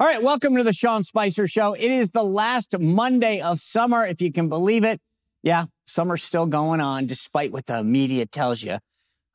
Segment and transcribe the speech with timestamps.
[0.00, 1.74] All right, welcome to the Sean Spicer Show.
[1.74, 5.00] It is the last Monday of summer, if you can believe it.
[5.42, 8.78] Yeah, summer's still going on, despite what the media tells you.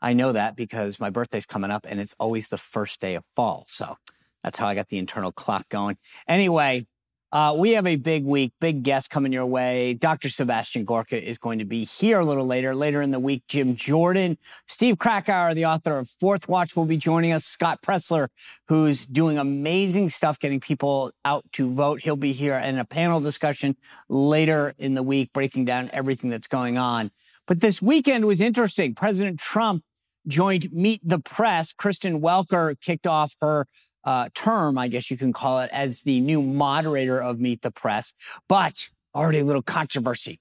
[0.02, 3.26] I know that because my birthday's coming up and it's always the first day of
[3.36, 3.66] fall.
[3.68, 3.98] So
[4.42, 5.98] that's how I got the internal clock going.
[6.30, 6.88] Anyway,
[7.34, 9.96] uh, we have a big week, big guest coming your way.
[9.96, 10.30] Dr.
[10.30, 12.76] Sebastian Gorka is going to be here a little later.
[12.76, 14.38] Later in the week, Jim Jordan,
[14.68, 17.44] Steve Krakauer, the author of Fourth Watch, will be joining us.
[17.44, 18.28] Scott Presler,
[18.68, 22.02] who's doing amazing stuff getting people out to vote.
[22.02, 23.78] He'll be here in a panel discussion
[24.10, 27.10] later in the week, breaking down everything that's going on.
[27.48, 28.94] But this weekend was interesting.
[28.94, 29.84] President Trump
[30.28, 31.74] joined Meet the Press.
[31.74, 33.66] Kristen Welker kicked off her
[34.06, 37.72] uh, term, I guess you can call it, as the new moderator of Meet the
[37.72, 38.14] Press.
[38.48, 40.40] But already a little controversy.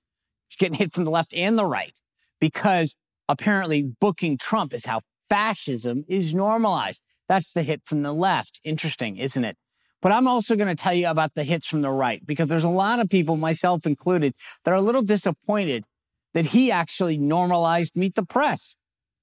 [0.49, 1.99] She's getting hit from the left and the right
[2.41, 2.97] because
[3.29, 7.03] apparently booking Trump is how fascism is normalized.
[7.29, 8.61] That's the hit from the left.
[8.65, 9.57] Interesting, isn't it?
[10.03, 12.65] But I'm also going to tell you about the hits from the right because there's
[12.65, 15.85] a lot of people, myself included, that are a little disappointed
[16.35, 18.77] that he actually normalized Meet the Press.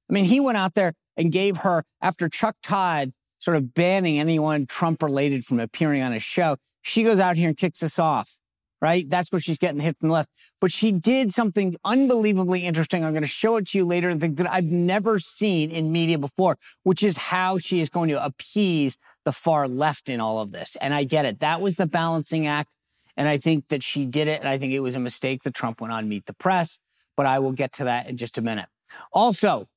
[0.10, 4.20] I mean, he went out there and gave her, after Chuck Todd sort of banning
[4.20, 6.58] anyone Trump related from appearing on a show.
[6.82, 8.38] She goes out here and kicks us off,
[8.82, 9.10] right?
[9.10, 10.30] That's where she's getting hit from the left.
[10.62, 13.04] But she did something unbelievably interesting.
[13.04, 15.92] I'm going to show it to you later and think that I've never seen in
[15.92, 20.40] media before, which is how she is going to appease the far left in all
[20.40, 20.76] of this.
[20.78, 21.40] And I get it.
[21.40, 22.76] That was the balancing act.
[23.18, 24.40] And I think that she did it.
[24.40, 26.80] And I think it was a mistake that Trump went on Meet the Press.
[27.18, 28.68] But I will get to that in just a minute.
[29.12, 29.68] Also,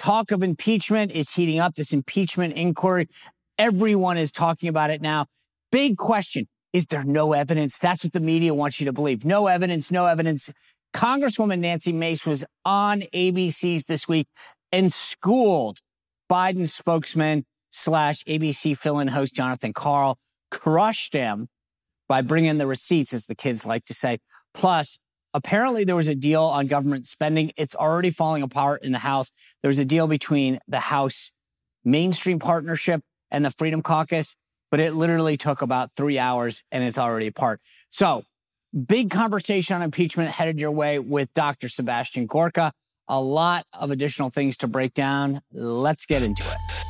[0.00, 3.06] Talk of impeachment is heating up, this impeachment inquiry.
[3.58, 5.26] Everyone is talking about it now.
[5.70, 6.48] Big question.
[6.72, 7.78] Is there no evidence?
[7.78, 9.26] That's what the media wants you to believe.
[9.26, 10.50] No evidence, no evidence.
[10.94, 14.26] Congresswoman Nancy Mace was on ABC's this week
[14.72, 15.80] and schooled
[16.32, 20.16] Biden spokesman slash ABC fill-in host Jonathan Karl,
[20.50, 21.48] crushed him
[22.08, 24.16] by bringing the receipts, as the kids like to say.
[24.54, 24.98] Plus,
[25.32, 27.52] Apparently, there was a deal on government spending.
[27.56, 29.30] It's already falling apart in the House.
[29.62, 31.30] There was a deal between the House
[31.84, 34.36] Main Street Partnership and the Freedom Caucus,
[34.70, 37.60] but it literally took about three hours and it's already apart.
[37.90, 38.24] So,
[38.86, 41.68] big conversation on impeachment headed your way with Dr.
[41.68, 42.72] Sebastian Gorka.
[43.08, 45.40] A lot of additional things to break down.
[45.52, 46.89] Let's get into it.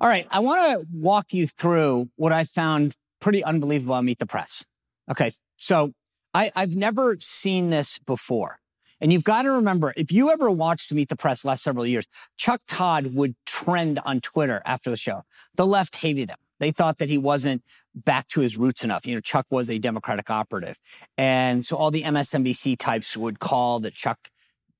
[0.00, 0.26] All right.
[0.30, 4.64] I want to walk you through what I found pretty unbelievable on Meet the Press.
[5.10, 5.30] Okay.
[5.56, 5.92] So
[6.34, 8.58] I, I've never seen this before.
[9.00, 12.06] And you've got to remember, if you ever watched Meet the Press last several years,
[12.36, 15.22] Chuck Todd would trend on Twitter after the show.
[15.54, 16.36] The left hated him.
[16.60, 17.62] They thought that he wasn't
[17.94, 19.06] back to his roots enough.
[19.06, 20.78] You know, Chuck was a Democratic operative.
[21.16, 24.30] And so all the MSNBC types would call that Chuck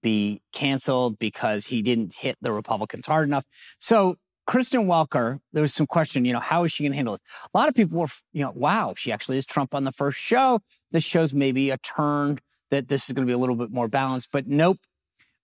[0.03, 3.45] be canceled because he didn't hit the Republicans hard enough.
[3.79, 4.17] So
[4.49, 7.21] Kristen Welker, there was some question, you know, how is she going to handle this?
[7.53, 10.19] A lot of people were, you know, wow, she actually is Trump on the first
[10.19, 10.61] show.
[10.91, 12.39] This shows maybe a turn
[12.71, 14.79] that this is going to be a little bit more balanced, but nope.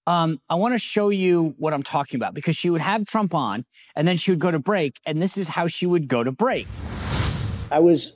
[0.07, 3.35] Um, I want to show you what I'm talking about because she would have Trump
[3.35, 6.25] on and then she would go to break, and this is how she would go
[6.25, 6.67] to break.
[7.71, 8.15] I was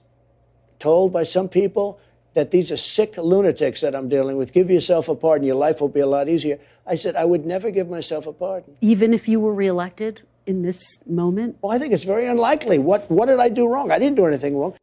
[0.79, 2.01] told by some people
[2.33, 4.55] that these are sick lunatics that I'm dealing with.
[4.55, 6.59] Give yourself a pardon, your life will be a lot easier.
[6.87, 8.77] I said, I would never give myself a pardon.
[8.81, 10.23] Even if you were reelected?
[10.49, 11.59] In this moment?
[11.61, 12.79] Well, I think it's very unlikely.
[12.79, 13.93] What, what did I do wrong?
[13.93, 14.75] I didn't do anything wrong.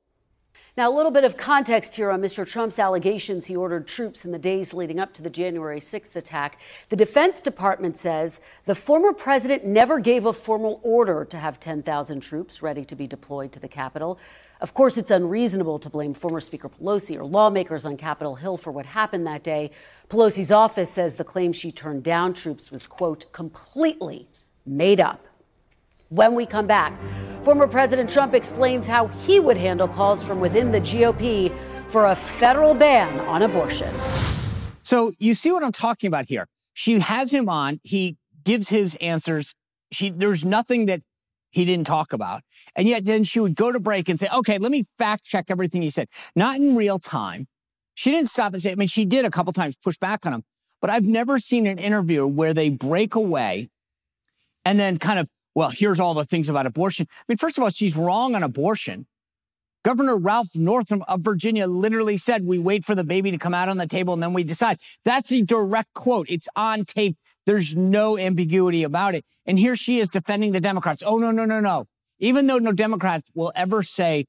[0.78, 2.46] Now, a little bit of context here on Mr.
[2.46, 6.60] Trump's allegations he ordered troops in the days leading up to the January 6th attack.
[6.90, 12.20] The Defense Department says the former president never gave a formal order to have 10,000
[12.20, 14.20] troops ready to be deployed to the Capitol.
[14.60, 18.72] Of course, it's unreasonable to blame former Speaker Pelosi or lawmakers on Capitol Hill for
[18.72, 19.72] what happened that day.
[20.10, 24.28] Pelosi's office says the claim she turned down troops was, quote, completely
[24.66, 25.26] made up.
[26.10, 26.98] When we come back,
[27.44, 31.52] former President Trump explains how he would handle calls from within the GOP
[31.88, 33.94] for a federal ban on abortion.
[34.84, 36.48] So you see what I'm talking about here.
[36.74, 37.80] She has him on.
[37.84, 39.56] He gives his answers.
[39.92, 41.02] She, there's nothing that
[41.50, 42.44] he didn't talk about.
[42.76, 45.46] And yet then she would go to break and say, okay, let me fact check
[45.50, 46.08] everything he said.
[46.36, 47.48] Not in real time,
[47.96, 50.34] She didn't stop and say, I mean, she did a couple times push back on
[50.34, 50.44] him,
[50.82, 53.70] but I've never seen an interview where they break away
[54.66, 57.08] and then kind of, well, here's all the things about abortion.
[57.10, 59.08] I mean, first of all, she's wrong on abortion.
[59.86, 63.70] Governor Ralph Northam of Virginia literally said, we wait for the baby to come out
[63.70, 64.80] on the table and then we decide.
[65.04, 66.26] That's a direct quote.
[66.28, 67.18] It's on tape.
[67.46, 69.24] There's no ambiguity about it.
[69.46, 71.04] And here she is defending the Democrats.
[71.06, 71.86] Oh, no, no, no, no.
[72.18, 74.26] Even though no Democrats will ever say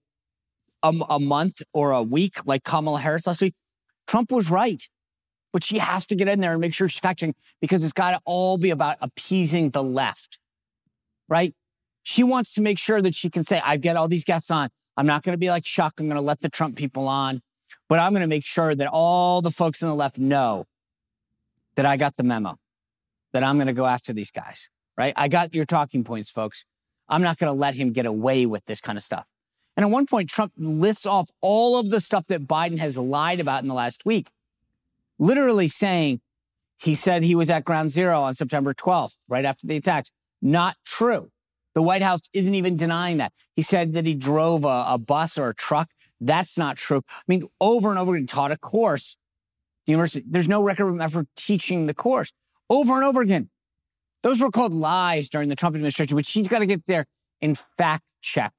[0.83, 3.55] a, a month or a week like Kamala Harris last week,
[4.07, 4.83] Trump was right.
[5.55, 7.95] But she has to get in there and make sure she's fact checking because it's
[7.95, 10.39] got to all be about appeasing the left,
[11.29, 11.55] right?
[12.03, 14.69] She wants to make sure that she can say, I've got all these guests on.
[14.97, 15.95] I'm not going to be like Chuck.
[15.99, 17.43] I'm going to let the Trump people on,
[17.89, 20.67] but I'm going to make sure that all the folks on the left know
[21.75, 22.57] that I got the memo,
[23.33, 25.13] that I'm going to go after these guys, right?
[25.17, 26.65] I got your talking points, folks.
[27.09, 29.27] I'm not going to let him get away with this kind of stuff.
[29.77, 33.41] And at one point, Trump lists off all of the stuff that Biden has lied
[33.41, 34.31] about in the last week,
[35.19, 36.21] literally saying
[36.79, 40.11] he said he was at ground zero on September 12th, right after the attacks.
[40.41, 41.31] Not true.
[41.75, 43.33] The White House isn't even denying that.
[43.55, 45.91] He said that he drove a, a bus or a truck.
[46.21, 47.03] That's not true.
[47.07, 49.17] I mean, over and over again, taught a course.
[49.85, 52.33] The university, there's no record of him ever teaching the course.
[52.71, 53.51] Over and over again.
[54.23, 57.07] Those were called lies during the Trump administration, which he's got to get there
[57.43, 58.53] and fact check.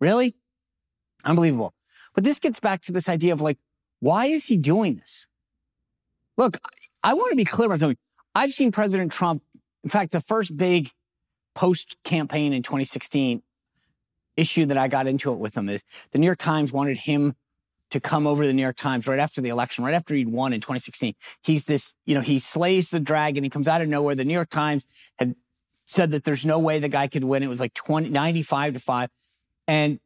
[0.00, 0.36] Really?
[1.24, 1.74] Unbelievable.
[2.14, 3.58] But this gets back to this idea of like,
[3.98, 5.26] why is he doing this?
[6.36, 6.56] Look,
[7.02, 7.98] I want to be clear about something.
[8.34, 9.42] I've seen President Trump,
[9.84, 10.90] in fact, the first big
[11.54, 13.42] post campaign in 2016
[14.36, 17.34] issue that I got into it with him is the New York Times wanted him
[17.90, 20.28] to come over to the New York Times right after the election, right after he'd
[20.28, 21.14] won in 2016.
[21.42, 23.44] He's this, you know, he slays the dragon.
[23.44, 24.14] He comes out of nowhere.
[24.14, 24.86] The New York Times
[25.18, 25.34] had
[25.86, 27.42] said that there's no way the guy could win.
[27.42, 29.10] It was like 20, 95 to 5.
[29.66, 29.98] And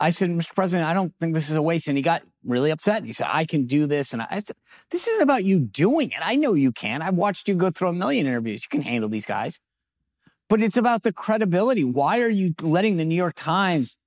[0.00, 0.54] I said, Mr.
[0.54, 1.86] President, I don't think this is a waste.
[1.86, 3.04] And he got really upset.
[3.04, 4.12] He said, I can do this.
[4.12, 4.56] And I said,
[4.90, 6.18] this isn't about you doing it.
[6.20, 7.02] I know you can.
[7.02, 8.64] I've watched you go through a million interviews.
[8.64, 9.60] You can handle these guys
[10.48, 11.84] but it's about the credibility.
[11.84, 13.98] Why are you letting the New York Times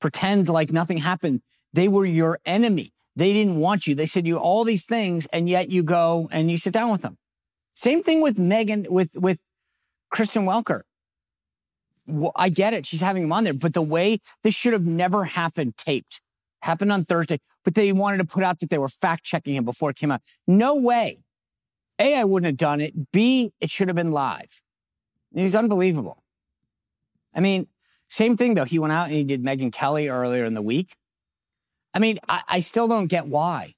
[0.00, 1.42] pretend like nothing happened?
[1.72, 2.92] They were your enemy.
[3.16, 3.94] They didn't want you.
[3.94, 7.02] They said you all these things, and yet you go and you sit down with
[7.02, 7.18] them.
[7.74, 9.38] Same thing with Megan, with, with
[10.10, 10.82] Kristen Welker.
[12.06, 12.86] Well, I get it.
[12.86, 16.20] She's having him on there, but the way this should have never happened taped
[16.62, 19.64] happened on Thursday, but they wanted to put out that they were fact checking him
[19.64, 20.20] before it came out.
[20.46, 21.20] No way.
[21.98, 23.12] A, I wouldn't have done it.
[23.12, 24.60] B, it should have been live.
[25.34, 26.22] He's unbelievable.
[27.34, 27.68] I mean,
[28.08, 28.64] same thing though.
[28.64, 30.96] He went out and he did Megyn Kelly earlier in the week.
[31.94, 33.74] I mean, I, I still don't get why.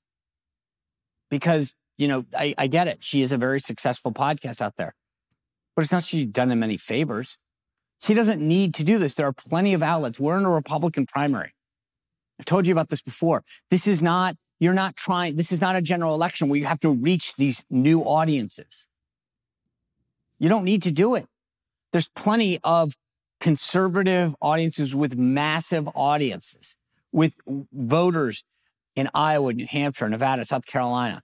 [1.30, 3.02] Because, you know, I, I get it.
[3.02, 4.94] She is a very successful podcast out there.
[5.74, 7.38] But it's not she's done him any favors.
[8.02, 9.14] He doesn't need to do this.
[9.14, 10.18] There are plenty of outlets.
[10.18, 11.52] We're in a Republican primary.
[12.38, 13.44] I've told you about this before.
[13.70, 16.80] This is not, you're not trying, this is not a general election where you have
[16.80, 18.88] to reach these new audiences.
[20.38, 21.26] You don't need to do it.
[21.92, 22.96] There's plenty of
[23.40, 26.76] conservative audiences with massive audiences,
[27.12, 27.34] with
[27.72, 28.44] voters
[28.94, 31.22] in Iowa, New Hampshire, Nevada, South Carolina.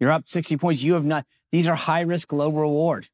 [0.00, 0.82] You're up 60 points.
[0.82, 3.08] You have not, these are high risk, low reward.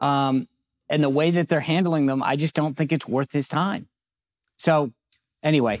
[0.00, 0.48] Um,
[0.88, 3.88] and the way that they're handling them, I just don't think it's worth his time.
[4.56, 4.92] So,
[5.42, 5.80] anyway.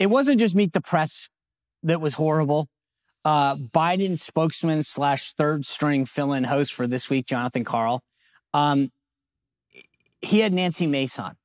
[0.00, 1.28] It wasn't just Meet the Press
[1.84, 2.68] that was horrible
[3.24, 8.02] uh, Biden spokesman slash third string fill in host for this week, Jonathan Karl.
[8.54, 8.90] Um,
[10.22, 11.36] he had Nancy Mace on,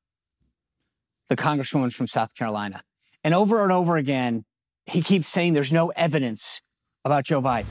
[1.30, 2.82] the congresswoman from South Carolina.
[3.24, 4.46] And over and over again,
[4.86, 6.62] he keeps saying there's no evidence
[7.04, 7.66] about Joe Biden.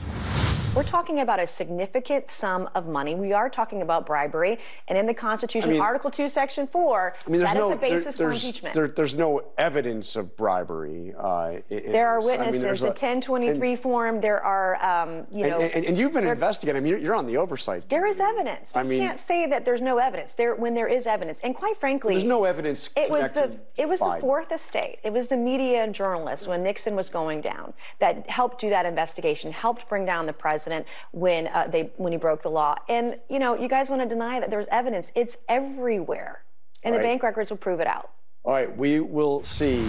[0.75, 3.15] We're talking about a significant sum of money.
[3.15, 4.59] We are talking about bribery.
[4.89, 7.77] And in the Constitution, I mean, Article 2, Section 4, I mean, that no, the
[7.77, 8.75] basis there, for impeachment.
[8.75, 11.13] There, there's no evidence of bribery.
[11.17, 12.65] Uh, there are witnesses.
[12.65, 15.61] I mean, the 1023 and, form, there are, um, you know.
[15.61, 16.75] And, and, you've been investigating.
[16.75, 17.87] I mean, you're on the oversight.
[17.87, 18.73] There is evidence.
[18.75, 21.39] I mean, can't say that there's no evidence there when there is evidence.
[21.39, 22.89] And quite frankly, there's no evidence.
[22.97, 24.15] It was the it was Biden.
[24.15, 24.99] the fourth estate.
[25.03, 28.85] It was the media and journalists when Nixon was going down that helped do that
[28.85, 32.75] investigation, helped bring down the president when when uh, they when he broke the law.
[32.89, 35.11] And you know, you guys want to deny that there's evidence.
[35.15, 36.43] It's everywhere,
[36.83, 36.99] and right.
[36.99, 38.11] the bank records will prove it out.
[38.43, 39.83] All right, we will see.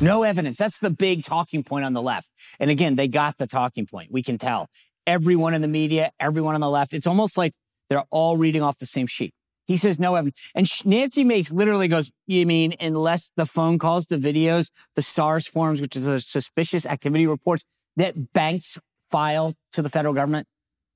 [0.00, 0.56] No evidence.
[0.56, 2.30] That's the big talking point on the left.
[2.60, 4.12] And again, they got the talking point.
[4.12, 4.68] We can tell.
[5.06, 7.52] Everyone in the media, everyone on the left, it's almost like
[7.88, 9.32] they're all reading off the same sheet.
[9.66, 10.50] He says no evidence.
[10.54, 15.46] And Nancy Mace literally goes, You mean unless the phone calls, the videos, the SARS
[15.46, 17.64] forms, which is the suspicious activity reports
[17.96, 18.78] that banks
[19.10, 20.46] file to the federal government?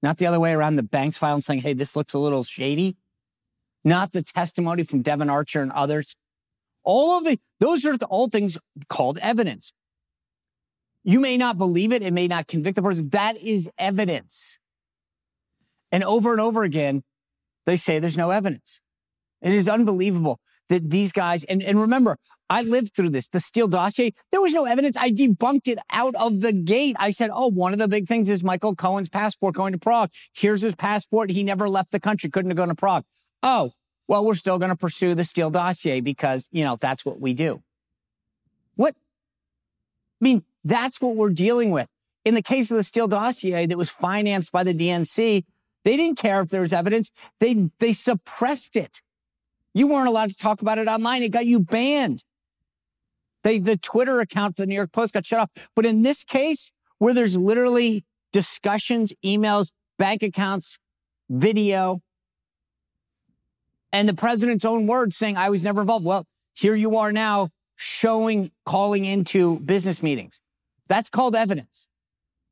[0.02, 0.76] Not the other way around.
[0.76, 2.96] The banks file and saying, Hey, this looks a little shady.
[3.84, 6.16] Not the testimony from Devon Archer and others.
[6.84, 9.72] All of the, those are all things called evidence.
[11.04, 12.02] You may not believe it.
[12.02, 13.08] It may not convict the person.
[13.10, 14.58] That is evidence.
[15.90, 17.02] And over and over again,
[17.66, 18.80] they say there's no evidence.
[19.40, 22.16] It is unbelievable that these guys, and, and remember,
[22.52, 24.12] I lived through this, the Steele dossier.
[24.30, 24.94] There was no evidence.
[24.98, 26.94] I debunked it out of the gate.
[26.98, 30.10] I said, oh, one of the big things is Michael Cohen's passport going to Prague.
[30.34, 31.30] Here's his passport.
[31.30, 33.04] He never left the country, couldn't have gone to Prague.
[33.42, 33.72] Oh,
[34.06, 37.32] well, we're still going to pursue the Steele dossier because, you know, that's what we
[37.32, 37.62] do.
[38.74, 38.94] What?
[40.20, 41.88] I mean, that's what we're dealing with.
[42.22, 45.44] In the case of the Steele dossier that was financed by the DNC,
[45.84, 47.12] they didn't care if there was evidence.
[47.40, 49.00] They, they suppressed it.
[49.72, 51.22] You weren't allowed to talk about it online.
[51.22, 52.24] It got you banned.
[53.42, 55.70] They, the Twitter account for the New York Post got shut off.
[55.74, 60.78] But in this case, where there's literally discussions, emails, bank accounts,
[61.28, 62.00] video,
[63.92, 66.04] and the president's own words saying, I was never involved.
[66.04, 70.40] Well, here you are now showing, calling into business meetings.
[70.88, 71.88] That's called evidence.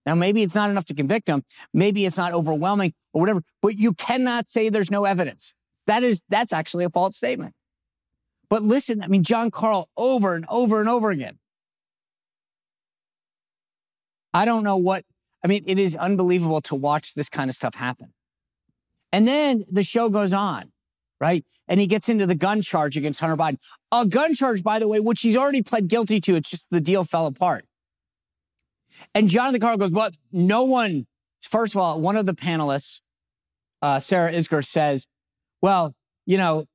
[0.06, 1.44] Now, maybe it's not enough to convict him.
[1.72, 5.54] Maybe it's not overwhelming or whatever, but you cannot say there's no evidence.
[5.86, 7.54] That is, that's actually a false statement.
[8.50, 11.38] But listen, I mean, Jon Karl over and over and over again.
[14.34, 15.04] I don't know what,
[15.44, 18.12] I mean, it is unbelievable to watch this kind of stuff happen.
[19.12, 20.72] And then the show goes on,
[21.20, 21.44] right?
[21.68, 23.58] And he gets into the gun charge against Hunter Biden.
[23.90, 26.34] A gun charge, by the way, which he's already pled guilty to.
[26.36, 27.64] It's just the deal fell apart.
[29.14, 31.06] And Jonathan Karl goes, well, no one,
[31.40, 33.00] first of all, one of the panelists,
[33.82, 35.06] uh, Sarah Isgur says,
[35.62, 35.94] well,
[36.26, 36.66] you know,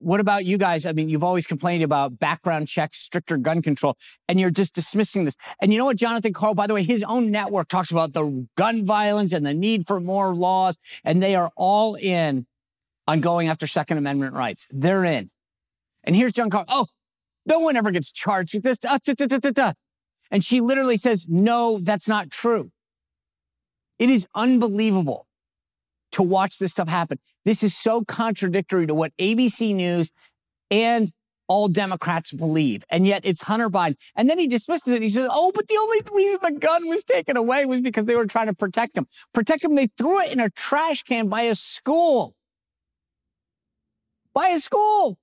[0.00, 0.86] what about you guys?
[0.86, 3.96] I mean, you've always complained about background checks, stricter gun control,
[4.28, 5.36] and you're just dismissing this.
[5.60, 8.46] And you know what, Jonathan Karl, by the way, his own network talks about the
[8.56, 12.46] gun violence and the need for more laws, and they are all in
[13.06, 14.66] on going after Second Amendment rights.
[14.70, 15.30] They're in.
[16.02, 16.64] And here's Jon Karl.
[16.68, 16.86] Oh,
[17.46, 18.78] no one ever gets charged with this.
[18.84, 19.72] Uh,
[20.30, 22.70] and she literally says, no, that's not true.
[23.98, 25.26] It is unbelievable
[26.12, 27.18] to watch this stuff happen.
[27.44, 30.10] This is so contradictory to what ABC News
[30.70, 31.10] and
[31.50, 32.84] all Democrats believe.
[32.90, 33.96] And yet it's Hunter Biden.
[34.14, 35.02] And then he dismisses it.
[35.02, 38.14] He says, oh, but the only reason the gun was taken away was because they
[38.14, 39.06] were trying to protect him.
[39.34, 39.74] Protect him.
[39.74, 42.36] They threw it in a trash can by a school.
[44.32, 45.18] By a school.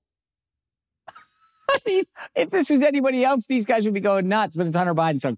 [1.71, 2.03] I mean,
[2.35, 5.21] if this was anybody else, these guys would be going nuts, but it's Hunter Biden.
[5.21, 5.37] So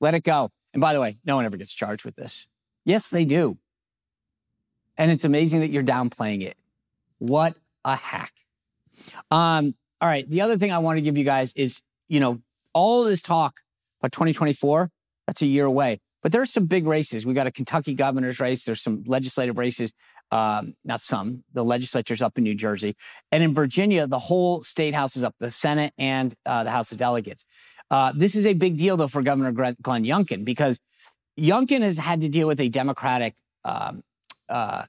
[0.00, 0.50] let it go.
[0.74, 2.46] And by the way, no one ever gets charged with this.
[2.84, 3.56] Yes, they do.
[4.98, 6.56] And it's amazing that you're downplaying it.
[7.18, 8.32] What a hack.
[9.30, 10.28] Um, all right.
[10.28, 12.40] The other thing I want to give you guys is, you know,
[12.72, 13.60] all this talk
[14.00, 14.90] about 2024,
[15.26, 16.00] that's a year away.
[16.22, 17.24] But there's some big races.
[17.24, 18.64] We got a Kentucky governor's race.
[18.64, 19.92] There's some legislative races
[20.30, 22.96] um, not some, the legislature's up in New Jersey.
[23.30, 26.92] And in Virginia, the whole state house is up, the Senate and uh, the House
[26.92, 27.44] of Delegates.
[27.90, 30.80] Uh, this is a big deal, though, for Governor Glenn Youngkin because
[31.38, 34.02] Youngkin has had to deal with a Democratic um,
[34.48, 34.84] uh,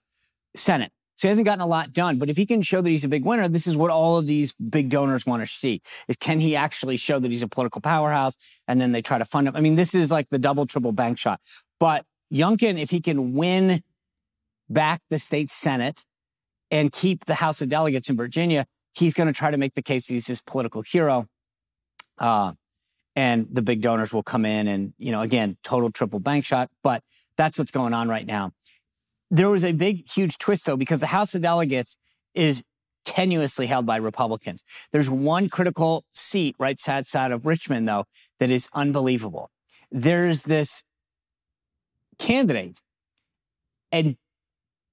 [0.56, 0.92] Senate.
[1.16, 2.20] So he hasn't gotten a lot done.
[2.20, 4.28] But if he can show that he's a big winner, this is what all of
[4.28, 7.82] these big donors want to see is can he actually show that he's a political
[7.82, 8.38] powerhouse?
[8.68, 9.56] And then they try to fund him.
[9.56, 11.42] I mean, this is like the double, triple bank shot.
[11.80, 13.82] But Youngkin, if he can win
[14.70, 16.06] back the state Senate
[16.70, 19.82] and keep the House of Delegates in Virginia, he's going to try to make the
[19.82, 21.28] case he's his political hero.
[22.20, 22.54] Uh,
[23.16, 26.70] and the big donors will come in and, you know, again, total triple bank shot.
[26.84, 27.02] But
[27.38, 28.52] that's what's going on right now.
[29.29, 31.98] There was a big, huge twist, though, because the House of Delegates
[32.34, 32.63] is
[33.05, 34.63] tenuously held by Republicans.
[34.91, 38.05] There's one critical seat right side side of Richmond, though,
[38.39, 39.50] that is unbelievable.
[39.91, 40.84] There's this
[42.19, 42.81] candidate,
[43.91, 44.17] and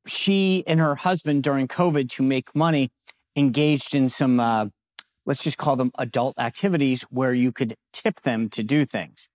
[0.06, 2.90] she and her husband during COVID to make money
[3.34, 4.66] engaged in some, uh,
[5.26, 9.28] let's just call them adult activities where you could tip them to do things.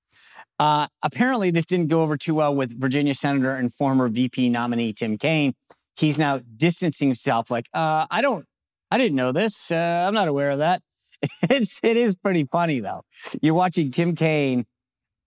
[0.60, 4.94] Uh, apparently, this didn't go over too well with Virginia Senator and former VP nominee
[4.94, 5.54] Tim Kaine.
[5.96, 8.46] He's now distancing himself, like, uh, I don't,
[8.92, 9.72] I didn't know this.
[9.72, 10.82] Uh, I'm not aware of that.
[11.50, 13.04] It's, it is pretty funny though.
[13.42, 14.66] You're watching Tim Kaine,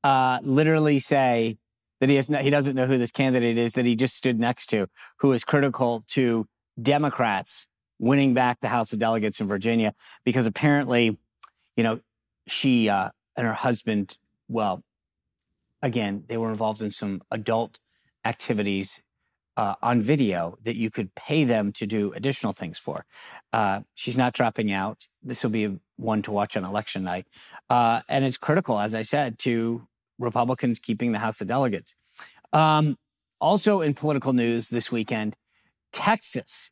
[0.03, 1.59] uh, literally say,
[2.01, 4.67] that he has he doesn't know who this candidate is that he just stood next
[4.69, 6.47] to, who is critical to
[6.81, 7.69] Democrats
[8.01, 11.17] winning back the House of Delegates in Virginia, because apparently
[11.77, 12.01] you know,
[12.47, 14.83] she uh, and her husband, well,
[15.83, 17.79] again, they were involved in some adult
[18.25, 19.03] activities
[19.57, 23.05] uh, on video that you could pay them to do additional things for.
[23.53, 25.07] Uh, she's not dropping out.
[25.23, 27.27] This will be one to watch on election night.
[27.69, 29.87] Uh, and it's critical, as I said, to
[30.19, 31.95] Republicans keeping the House of Delegates.
[32.53, 32.97] Um,
[33.41, 35.37] also in political news this weekend,
[35.93, 36.71] Texas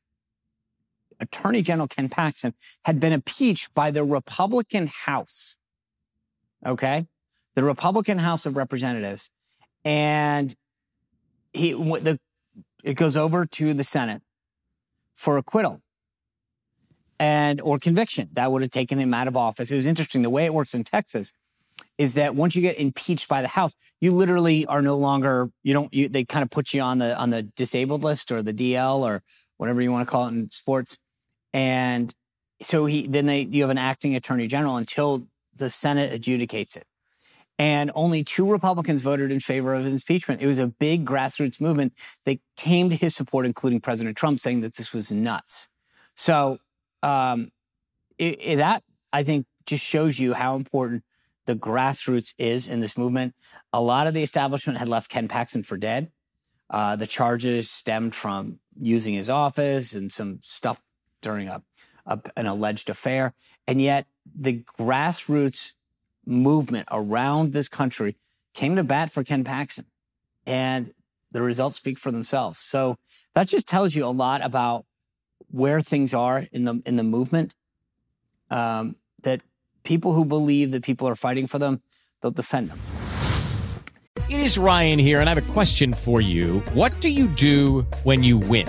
[1.21, 5.57] Attorney General Ken Paxton had been impeached by the Republican House.
[6.65, 7.07] Okay.
[7.55, 9.31] The Republican House of Representatives.
[9.85, 10.55] And
[11.53, 12.19] he, the,
[12.85, 14.23] it goes over to the Senate
[15.15, 15.83] for acquittal
[17.19, 18.31] and or conviction.
[18.33, 19.71] That would have taken him out of office.
[19.71, 20.23] It was interesting.
[20.23, 21.33] The way it works in Texas
[21.99, 25.75] is that once you get impeached by the House, you literally are no longer you
[25.75, 28.55] don't you, they kind of put you on the on the disabled list or the
[28.55, 29.23] DL or
[29.59, 30.99] whatever you want to call it in sports.
[31.53, 32.15] And
[32.63, 36.85] so he then they you have an acting attorney general until the Senate adjudicates it.
[37.61, 40.41] And only two Republicans voted in favor of impeachment.
[40.41, 41.93] It was a big grassroots movement.
[42.25, 45.69] that came to his support, including President Trump, saying that this was nuts.
[46.15, 46.59] So
[47.03, 47.53] um,
[48.17, 51.05] it, it, that I think just shows you how important
[51.45, 53.35] the grassroots is in this movement.
[53.75, 56.11] A lot of the establishment had left Ken Paxton for dead.
[56.71, 60.81] Uh, the charges stemmed from using his office and some stuff
[61.21, 61.63] during a,
[62.07, 63.35] a, an alleged affair.
[63.67, 65.73] And yet the grassroots
[66.31, 68.17] movement around this country
[68.55, 69.87] came to bat for Ken Paxton.
[70.47, 70.95] And
[71.33, 72.59] the results speak for themselves.
[72.59, 72.97] So
[73.35, 74.87] that just tells you a lot about
[75.51, 77.55] where things are in the in the movement.
[78.51, 79.43] Um, that
[79.85, 81.83] people who believe that people are fighting for them,
[82.21, 82.81] they'll defend them.
[84.29, 86.61] It is Ryan here, and I have a question for you.
[86.73, 88.69] What do you do when you win?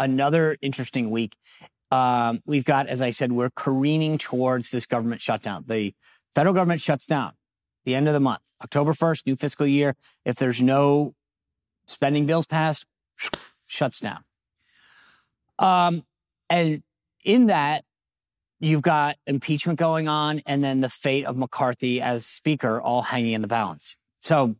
[0.00, 1.36] another interesting week
[1.92, 5.64] um, we've got, as I said, we're careening towards this government shutdown.
[5.66, 5.94] The
[6.34, 7.32] federal government shuts down
[7.84, 9.96] the end of the month, October 1st, new fiscal year.
[10.24, 11.14] If there's no
[11.86, 12.86] spending bills passed,
[13.66, 14.24] shuts down.
[15.58, 16.04] Um,
[16.48, 16.82] and
[17.24, 17.84] in that,
[18.60, 23.32] you've got impeachment going on and then the fate of McCarthy as speaker all hanging
[23.32, 23.96] in the balance.
[24.20, 24.56] So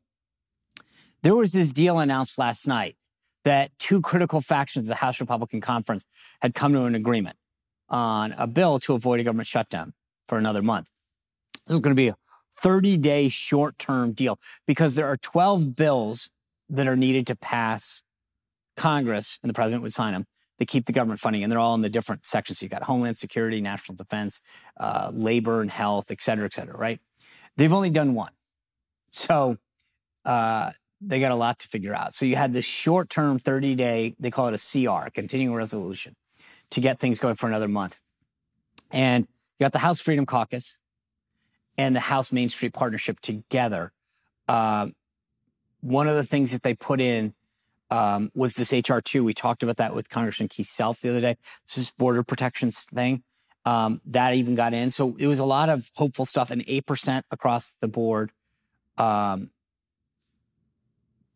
[1.22, 2.96] there was this deal announced last night
[3.44, 6.04] that two critical factions of the House Republican Conference
[6.42, 7.36] had come to an agreement
[7.88, 9.92] on a bill to avoid a government shutdown
[10.28, 10.90] for another month.
[11.66, 12.16] This is going to be a
[12.60, 16.30] 30 day short term deal because there are 12 bills
[16.68, 18.02] that are needed to pass
[18.76, 20.26] Congress, and the president would sign them
[20.58, 21.42] to keep the government funding.
[21.42, 22.58] And they're all in the different sections.
[22.58, 24.40] So you've got Homeland Security, National Defense,
[24.78, 27.00] uh, labor and health, et cetera, et cetera, right?
[27.56, 28.32] They've only done one.
[29.10, 29.56] So
[30.24, 32.14] uh, they got a lot to figure out.
[32.14, 36.16] So you had this short term 30 day, they call it a CR, continuing resolution,
[36.70, 37.98] to get things going for another month.
[38.90, 39.26] And
[39.58, 40.76] you got the House Freedom Caucus
[41.78, 43.92] and the House Main Street Partnership together.
[44.48, 44.94] Um,
[45.80, 47.34] one of the things that they put in
[47.90, 49.24] um, was this HR2.
[49.24, 51.36] We talked about that with Congressman Keith Self the other day.
[51.66, 53.22] This is border protections thing.
[53.64, 54.90] Um, that even got in.
[54.90, 58.32] So it was a lot of hopeful stuff and 8% across the board
[58.96, 59.50] um,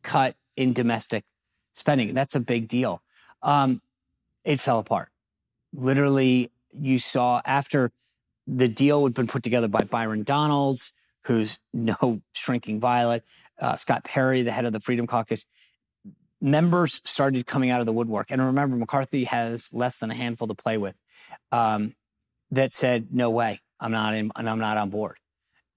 [0.04, 1.24] cut in domestic
[1.72, 2.14] spending.
[2.14, 3.02] That's a big deal.
[3.42, 3.82] Um,
[4.44, 5.08] it fell apart.
[5.72, 7.90] Literally, you saw after
[8.46, 10.92] the deal had been put together by Byron Donalds,
[11.24, 13.24] who's no shrinking violet,
[13.60, 15.46] uh, Scott Perry, the head of the Freedom Caucus.
[16.40, 18.30] Members started coming out of the woodwork.
[18.30, 20.98] And remember, McCarthy has less than a handful to play with
[21.50, 21.94] um,
[22.50, 25.16] that said, no way, I'm not in, and I'm not on board.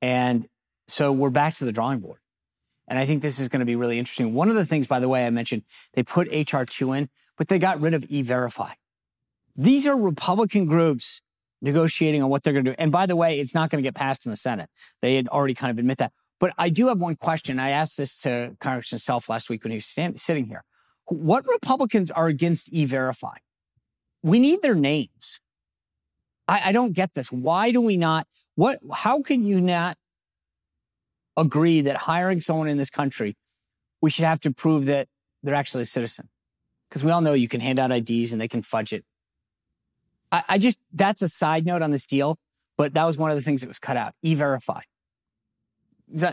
[0.01, 0.47] And
[0.87, 2.19] so we're back to the drawing board.
[2.87, 4.33] And I think this is going to be really interesting.
[4.33, 7.59] One of the things, by the way, I mentioned they put HR2 in, but they
[7.59, 8.73] got rid of e verify.
[9.55, 11.21] These are Republican groups
[11.61, 12.75] negotiating on what they're going to do.
[12.77, 14.69] And by the way, it's not going to get passed in the Senate.
[15.01, 16.13] They had already kind of admit that.
[16.39, 17.59] But I do have one question.
[17.59, 19.85] I asked this to Congressman Self last week when he was
[20.21, 20.63] sitting here.
[21.05, 23.37] What Republicans are against e verify?
[24.21, 25.41] We need their names.
[26.47, 27.31] I, I don't get this.
[27.31, 28.27] Why do we not?
[28.55, 28.79] What?
[28.93, 29.97] How can you not
[31.37, 33.35] agree that hiring someone in this country,
[34.01, 35.07] we should have to prove that
[35.43, 36.29] they're actually a citizen.
[36.89, 39.05] Because we all know you can hand out IDs and they can fudge it.
[40.31, 42.37] I, I, just, that's a side note on this deal,
[42.77, 44.13] but that was one of the things that was cut out.
[44.23, 44.81] E verify.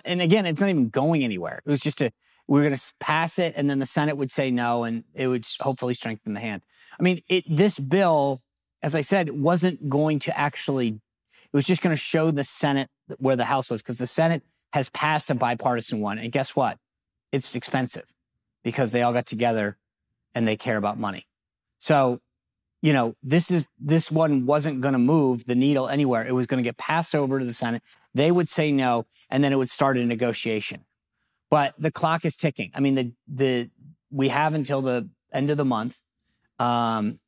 [0.04, 1.60] and again, it's not even going anywhere.
[1.64, 2.10] It was just a,
[2.46, 5.28] we were going to pass it and then the Senate would say no and it
[5.28, 6.62] would hopefully strengthen the hand.
[6.98, 8.40] I mean, it, this bill,
[8.82, 12.88] as I said, wasn't going to actually, it was just going to show the Senate
[13.18, 14.42] where the House was because the Senate
[14.74, 16.18] has passed a bipartisan one.
[16.18, 16.78] And guess what?
[17.30, 18.12] It's expensive
[18.64, 19.76] because they all got together
[20.34, 21.28] and they care about money.
[21.78, 22.20] So,
[22.82, 26.26] you know, this is, this one wasn't going to move the needle anywhere.
[26.26, 27.84] It was going to get passed over to the Senate.
[28.14, 30.84] They would say no, and then it would start a negotiation.
[31.50, 32.72] But the clock is ticking.
[32.74, 33.70] I mean, the, the,
[34.10, 36.00] we have until the end of the month.
[36.58, 37.20] Um,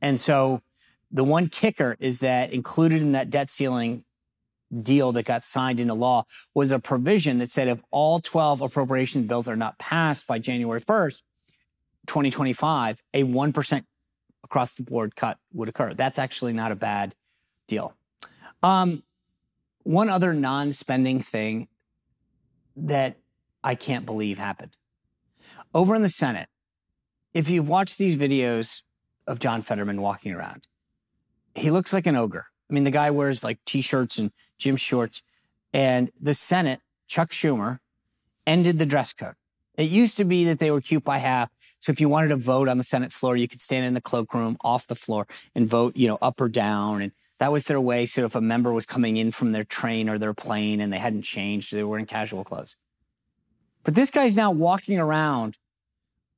[0.00, 0.62] and so
[1.10, 4.04] the one kicker is that included in that debt ceiling
[4.82, 6.24] deal that got signed into law
[6.54, 10.80] was a provision that said if all 12 appropriation bills are not passed by January
[10.80, 11.22] 1st,
[12.06, 13.84] 2025, a 1%
[14.44, 15.94] across the board cut would occur.
[15.94, 17.14] That's actually not a bad
[17.66, 17.94] deal.
[18.62, 19.02] Um,
[19.82, 21.68] one other non spending thing
[22.76, 23.16] that
[23.62, 24.76] I can't believe happened.
[25.74, 26.48] Over in the Senate,
[27.34, 28.82] if you've watched these videos
[29.26, 30.66] of John Fetterman walking around,
[31.54, 32.46] he looks like an ogre.
[32.68, 35.22] I mean, the guy wears like t shirts and gym shorts.
[35.72, 37.80] And the Senate, Chuck Schumer,
[38.46, 39.34] ended the dress code.
[39.76, 41.50] It used to be that they were cute by half.
[41.80, 44.00] So if you wanted to vote on the Senate floor, you could stand in the
[44.00, 47.02] cloakroom off the floor and vote, you know, up or down.
[47.02, 48.06] And that was their way.
[48.06, 50.98] So if a member was coming in from their train or their plane and they
[50.98, 52.76] hadn't changed, they were in casual clothes.
[53.84, 55.58] But this guy's now walking around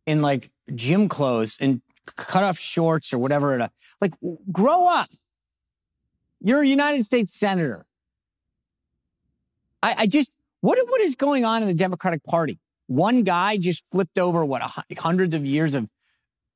[0.05, 1.81] in like gym clothes and
[2.17, 3.71] cut off shorts or whatever.
[4.01, 4.14] Like,
[4.51, 5.11] grow up.
[6.40, 7.87] You're a United States Senator.
[9.83, 12.59] I, I just, what, what is going on in the Democratic Party?
[12.87, 14.62] One guy just flipped over what
[14.98, 15.90] hundreds of years of,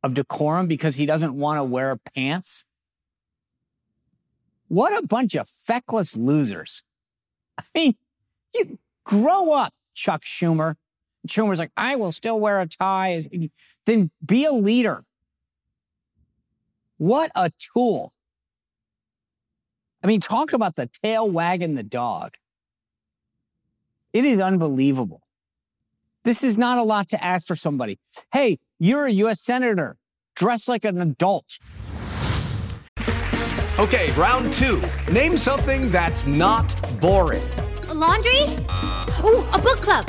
[0.02, 2.64] of decorum because he doesn't want to wear pants.
[4.68, 6.82] What a bunch of feckless losers.
[7.58, 7.94] I mean,
[8.54, 10.76] you grow up, Chuck Schumer.
[11.28, 13.22] Schumer's like, I will still wear a tie.
[13.84, 15.04] Then be a leader.
[16.96, 18.11] What a tool.
[20.02, 22.36] I mean, talk about the tail wagging the dog.
[24.12, 25.22] It is unbelievable.
[26.24, 27.98] This is not a lot to ask for somebody.
[28.32, 29.40] Hey, you're a U.S.
[29.40, 29.96] Senator.
[30.36, 31.58] Dress like an adult.
[33.78, 34.82] Okay, round two.
[35.10, 37.42] Name something that's not boring.
[37.88, 38.42] A laundry?
[39.24, 40.06] Ooh, a book club.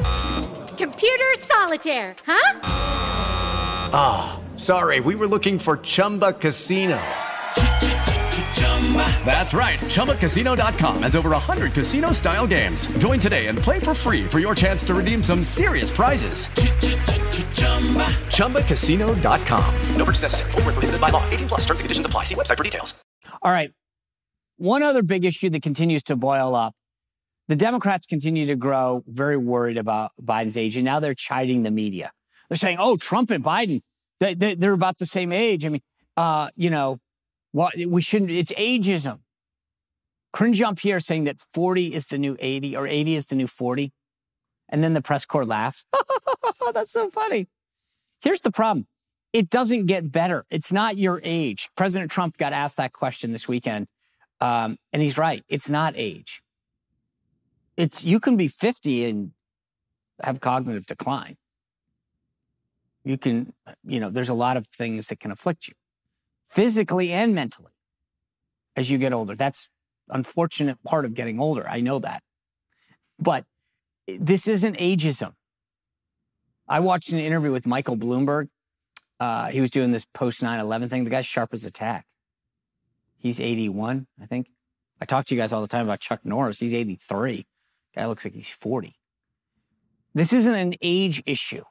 [0.78, 2.60] Computer solitaire, huh?
[3.96, 7.00] Ah, oh, sorry, we were looking for Chumba Casino.
[9.26, 9.80] That's right.
[9.80, 12.86] ChumbaCasino.com has over 100 casino style games.
[12.98, 16.48] Join today and play for free for your chance to redeem some serious prizes.
[18.28, 19.76] ChumbaCasino.com.
[19.96, 20.52] No purchase necessary.
[20.52, 21.28] Full prohibited by law.
[21.32, 22.26] 18 plus terms and conditions apply.
[22.26, 22.94] See website for details.
[23.42, 23.72] All right.
[24.58, 26.76] One other big issue that continues to boil up
[27.48, 31.72] the Democrats continue to grow very worried about Biden's age, and now they're chiding the
[31.72, 32.12] media.
[32.50, 33.82] They're saying, oh, Trump and Biden,
[34.20, 35.66] they, they, they're about the same age.
[35.66, 35.82] I mean,
[36.16, 37.00] uh, you know,
[37.54, 39.20] well, we shouldn't, it's ageism.
[40.34, 43.94] Karine Jean-Pierre saying that 40 is the new 80 or 80 is the new 40.
[44.68, 45.86] And then the press corps laughs.
[46.74, 47.48] That's so funny.
[48.22, 48.88] Here's the problem.
[49.32, 50.46] It doesn't get better.
[50.50, 51.70] It's not your age.
[51.76, 53.88] President Trump got asked that question this weekend.
[54.42, 55.44] Um, and he's right.
[55.48, 56.42] It's not age.
[57.78, 59.32] It's, you can be 50 and
[60.24, 61.38] have cognitive decline.
[63.04, 65.74] You can, you know, there's a lot of things that can afflict you
[66.54, 67.72] physically and mentally
[68.76, 69.36] as you get older.
[69.36, 69.70] That's
[70.10, 71.68] unfortunate part of getting older.
[71.68, 72.22] I know that.
[73.20, 73.46] But
[74.08, 75.34] this isn't ageism.
[76.68, 78.48] I watched an interview with Michael Bloomberg.
[79.20, 81.04] Uh, he was doing this post 9 11 thing.
[81.04, 82.06] The guy's sharp as a tack.
[83.18, 84.48] He's 81, I think.
[85.02, 86.60] I talk to you guys all the time about Chuck Norris.
[86.60, 87.46] He's 83.
[87.96, 88.96] Guy looks like he's 40.
[90.14, 91.64] This isn't an age issue.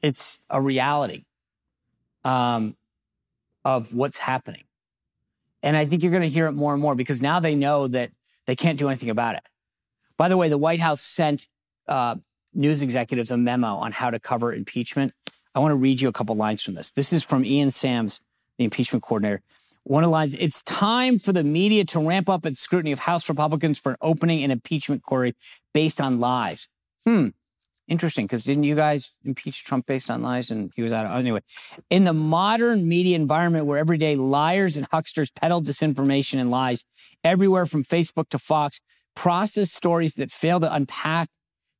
[0.00, 1.24] It's a reality.
[2.24, 2.76] Um,
[3.64, 4.64] of what's happening.
[5.62, 7.86] And I think you're going to hear it more and more because now they know
[7.88, 8.10] that
[8.46, 9.42] they can't do anything about it.
[10.16, 11.46] By the way, the White House sent
[11.88, 12.16] uh,
[12.52, 15.12] news executives a memo on how to cover impeachment.
[15.54, 16.90] I want to read you a couple lines from this.
[16.90, 18.20] This is from Ian Sams,
[18.58, 19.42] the impeachment coordinator.
[19.84, 23.00] One of the lines, it's time for the media to ramp up its scrutiny of
[23.00, 25.34] House Republicans for opening an impeachment query
[25.74, 26.68] based on lies.
[27.04, 27.28] Hmm.
[27.92, 30.50] Interesting, because didn't you guys impeach Trump based on lies?
[30.50, 31.04] And he was out.
[31.04, 31.40] Of, Anyway,
[31.90, 36.86] in the modern media environment where everyday liars and hucksters peddle disinformation and lies
[37.22, 38.80] everywhere from Facebook to Fox,
[39.14, 41.28] process stories that fail to unpack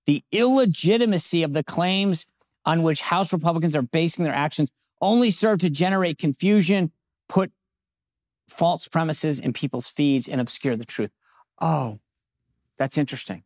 [0.05, 2.27] the illegitimacy of the claims
[2.67, 4.71] on which House Republicans are basing their actions
[5.01, 6.93] only serve to generate confusion,
[7.27, 7.51] put
[8.51, 11.11] false premises in people's feeds, and obscure the truth.
[11.59, 12.01] Oh,
[12.77, 13.45] that's interesting.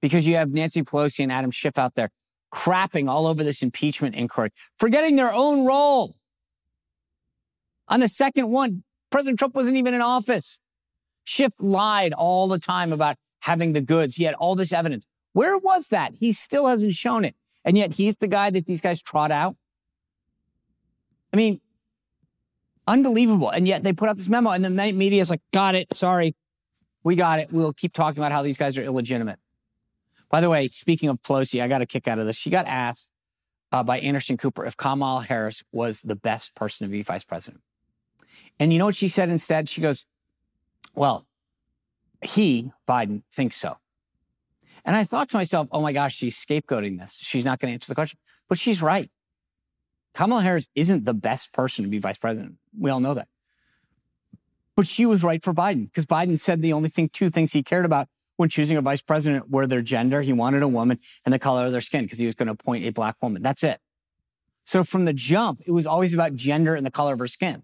[0.00, 2.10] Because you have Nancy Pelosi and Adam Schiff out there
[2.52, 6.16] crapping all over this impeachment inquiry, forgetting their own role.
[7.88, 10.60] On the second one, President Trump wasn't even in office.
[11.24, 14.16] Schiff lied all the time about having the goods.
[14.16, 15.06] He had all this evidence.
[15.32, 16.14] Where was that?
[16.18, 17.34] He still hasn't shown it.
[17.64, 19.56] And yet he's the guy that these guys trot out.
[21.32, 21.60] I mean,
[22.86, 23.50] unbelievable.
[23.50, 25.94] And yet they put out this memo and the media is like, got it.
[25.94, 26.34] Sorry.
[27.02, 27.52] We got it.
[27.52, 29.38] We'll keep talking about how these guys are illegitimate.
[30.36, 32.36] By the way, speaking of Pelosi, I got a kick out of this.
[32.36, 33.10] She got asked
[33.72, 37.62] uh, by Anderson Cooper if Kamala Harris was the best person to be vice president.
[38.60, 39.66] And you know what she said instead?
[39.66, 40.04] She goes,
[40.94, 41.26] well,
[42.20, 43.78] he, Biden, thinks so.
[44.84, 47.16] And I thought to myself, oh my gosh, she's scapegoating this.
[47.16, 48.18] She's not going to answer the question.
[48.46, 49.10] But she's right.
[50.12, 52.56] Kamala Harris isn't the best person to be vice president.
[52.78, 53.28] We all know that.
[54.76, 57.62] But she was right for Biden because Biden said the only thing, two things he
[57.62, 60.22] cared about when choosing a vice president were their gender.
[60.22, 62.52] He wanted a woman and the color of their skin because he was going to
[62.52, 63.42] appoint a black woman.
[63.42, 63.80] That's it.
[64.64, 67.62] So from the jump, it was always about gender and the color of her skin.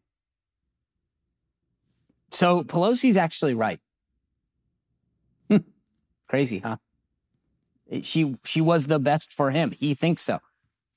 [2.31, 3.81] So Pelosi's actually right.
[5.51, 5.59] Hmm.
[6.29, 6.77] Crazy, huh?
[8.03, 9.73] She she was the best for him.
[9.73, 10.39] He thinks so.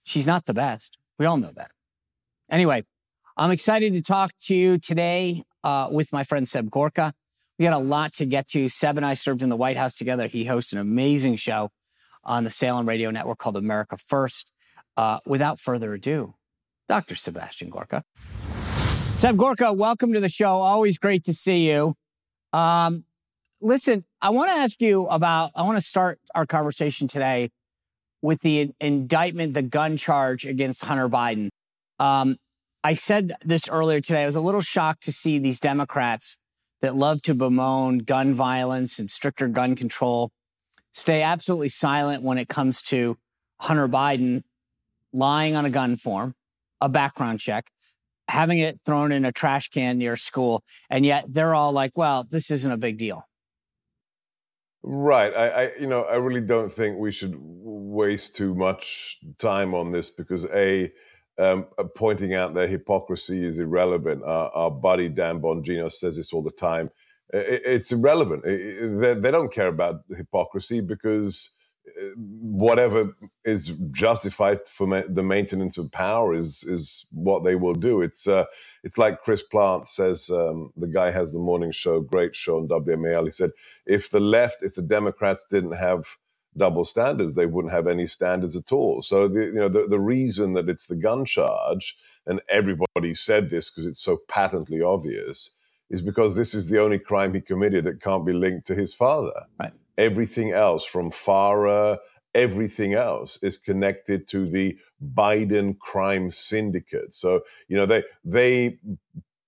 [0.04, 0.98] She's not the best.
[1.18, 1.72] We all know that.
[2.50, 2.86] Anyway,
[3.36, 7.14] I'm excited to talk to you today uh, with my friend Seb Gorka.
[7.58, 8.68] We got a lot to get to.
[8.68, 10.28] Seb and I served in the White House together.
[10.28, 11.70] He hosts an amazing show
[12.24, 14.52] on the Salem Radio Network called America First.
[14.98, 16.36] Uh, without further ado,
[16.88, 17.16] Dr.
[17.16, 18.06] Sebastian Gorka.
[19.14, 20.62] Seb Gorka, welcome to the show.
[20.62, 21.96] Always great to see you.
[22.54, 23.04] Um,
[23.62, 27.50] listen, I want to ask you about, I want to start our conversation today
[28.22, 31.50] with the indictment, the gun charge against Hunter Biden.
[32.00, 32.38] Um,
[32.84, 34.24] I said this earlier today.
[34.24, 36.38] I was a little shocked to see these Democrats
[36.82, 40.32] that love to bemoan gun violence and stricter gun control
[40.92, 43.18] stay absolutely silent when it comes to
[43.62, 44.44] Hunter Biden
[45.14, 46.36] lying on a gun form,
[46.82, 47.70] a background check,
[48.28, 50.64] having it thrown in a trash can near school.
[50.90, 53.24] And yet they're all like, well, this isn't a big deal.
[54.84, 55.34] Right.
[55.36, 59.92] I, I, you know, I really don't think we should waste too much time on
[59.92, 60.92] this because a
[61.38, 64.24] um, uh, pointing out their hypocrisy is irrelevant.
[64.24, 66.90] Our, our buddy Dan Bongino says this all the time.
[67.34, 68.46] It, it's irrelevant.
[68.46, 71.52] It, they, they, don't care about hypocrisy because
[71.88, 77.74] uh, whatever is justified for ma- the maintenance of power is is what they will
[77.76, 78.02] do.
[78.02, 78.46] It's uh,
[78.84, 80.30] it's like Chris Plante says.
[80.30, 83.26] Um, the guy has the morning show, great show on WMAL.
[83.26, 83.52] He said,
[83.86, 86.06] if the left, if the Democrats didn't have
[86.58, 89.02] double standards, they wouldn't have any standards at all.
[89.02, 93.50] So the you know the, the reason that it's the gun charge, and everybody said
[93.50, 95.52] this because it's so patently obvious,
[95.90, 98.94] is because this is the only crime he committed that can't be linked to his
[98.94, 99.34] father.
[99.60, 99.74] Right.
[99.98, 102.00] Everything else from FARA,
[102.34, 104.78] everything else is connected to the
[105.14, 107.14] Biden crime syndicate.
[107.14, 108.80] So, you know, they they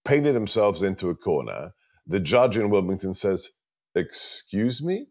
[0.06, 1.74] painted themselves into a corner.
[2.08, 3.52] The judge in Wilmington says,
[3.96, 5.08] Excuse me?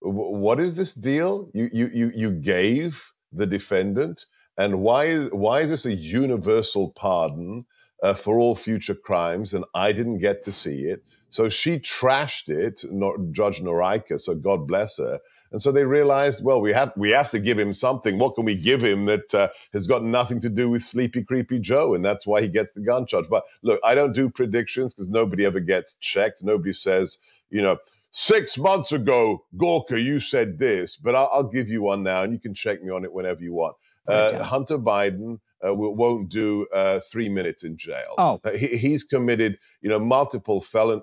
[0.00, 1.50] What is this deal?
[1.54, 4.26] You you you, you gave the defendant
[4.58, 7.66] and why why is this a universal pardon
[8.02, 11.04] uh, for all future crimes and i didn't get to see it?
[11.30, 12.84] So she trashed it
[13.32, 15.20] judge noreika so god bless her.
[15.52, 18.18] And so they realized well we have we have to give him something.
[18.18, 21.58] What can we give him that uh, has got nothing to do with sleepy creepy
[21.58, 21.94] joe?
[21.94, 23.28] And that's why he gets the gun charge.
[23.28, 26.42] But look i don't do predictions because nobody ever gets checked.
[26.42, 27.18] Nobody says
[27.50, 27.78] you know
[28.12, 32.32] Six months ago, Gorka, you said this, but I'll, I'll, give you one now, and
[32.32, 33.76] you can check me on it whenever you want.
[34.08, 38.14] Uh, Hunter Biden uh, won't do uh, three minutes in jail.
[38.18, 41.02] Oh, he, he's committed, you know, multiple felon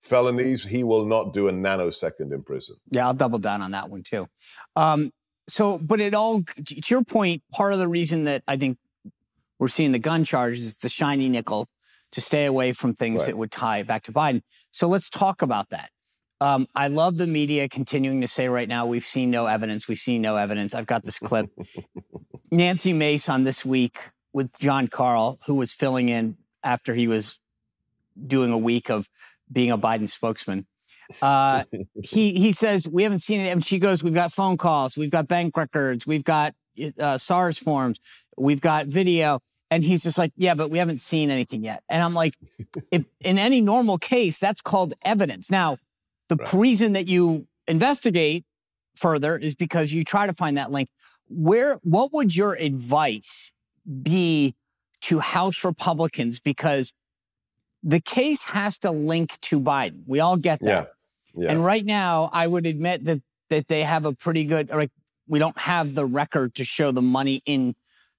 [0.00, 0.64] felonies.
[0.64, 2.76] He will not do a nanosecond in prison.
[2.90, 4.28] Yeah, I'll double down on that one too.
[4.76, 5.12] Um,
[5.46, 7.42] so, but it all to your point.
[7.52, 8.78] Part of the reason that I think
[9.58, 11.68] we're seeing the gun charges is the shiny nickel
[12.12, 13.26] to stay away from things right.
[13.28, 14.42] that would tie back to Biden.
[14.70, 15.90] So let's talk about that.
[16.40, 19.88] Um, I love the media continuing to say right now, we've seen no evidence.
[19.88, 20.74] We've seen no evidence.
[20.74, 21.50] I've got this clip.
[22.50, 27.40] Nancy Mace on this week with Jon Karl, who was filling in after he was
[28.26, 29.08] doing a week of
[29.50, 30.66] being a Biden spokesman.
[31.20, 31.64] Uh,
[32.02, 35.10] he he says we haven't seen it, and she goes, "We've got phone calls, we've
[35.10, 36.54] got bank records, we've got
[37.00, 37.98] uh, SARS forms,
[38.36, 42.02] we've got video." And he's just like, "Yeah, but we haven't seen anything yet." And
[42.02, 42.34] I'm like,
[42.90, 45.78] "If in any normal case, that's called evidence." Now,
[46.28, 46.52] the right.
[46.52, 48.44] reason that you investigate
[48.94, 50.88] further is because you try to find that link.
[51.28, 53.52] Where, what would your advice
[54.02, 54.54] be
[55.02, 56.40] to House Republicans?
[56.40, 56.94] Because
[57.82, 60.02] the case has to link to Biden.
[60.06, 60.94] We all get that.
[61.34, 61.44] Yeah.
[61.44, 61.52] Yeah.
[61.52, 64.90] And right now, I would admit that that they have a pretty good, like,
[65.26, 67.74] we don't have the record to show the money in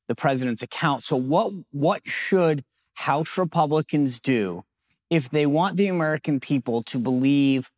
[0.08, 1.04] the president's account.
[1.04, 4.64] So what, what should House Republicans do
[5.10, 7.70] if they want the American people to believe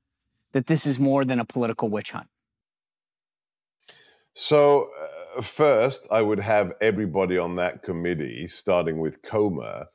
[0.54, 2.28] that this is more than a political witch hunt?
[4.34, 4.90] So,
[5.38, 9.88] uh, first, I would have everybody on that committee, starting with Comer,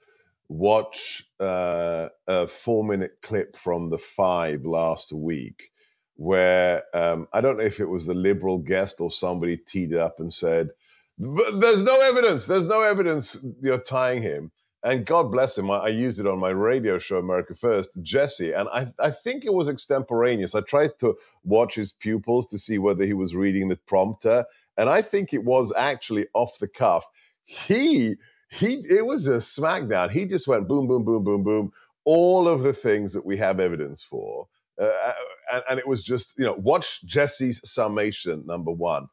[0.48, 5.70] watch uh, a four minute clip from the five last week
[6.16, 9.98] where um, I don't know if it was the liberal guest or somebody teed it
[9.98, 10.70] up and said,
[11.18, 14.50] There's no evidence, there's no evidence you're tying him.
[14.82, 18.52] And God bless him, I, I used it on my radio show, America First, Jesse.
[18.52, 20.54] And I, I think it was extemporaneous.
[20.54, 24.44] I tried to watch his pupils to see whether he was reading the prompter.
[24.76, 27.06] And I think it was actually off the cuff.
[27.44, 28.16] He
[28.50, 30.10] he it was a smackdown.
[30.10, 31.72] He just went boom, boom, boom, boom, boom.
[32.04, 34.46] All of the things that we have evidence for,
[34.80, 35.12] uh,
[35.52, 39.08] and, and, it was just you know watch Jesse's summation number one,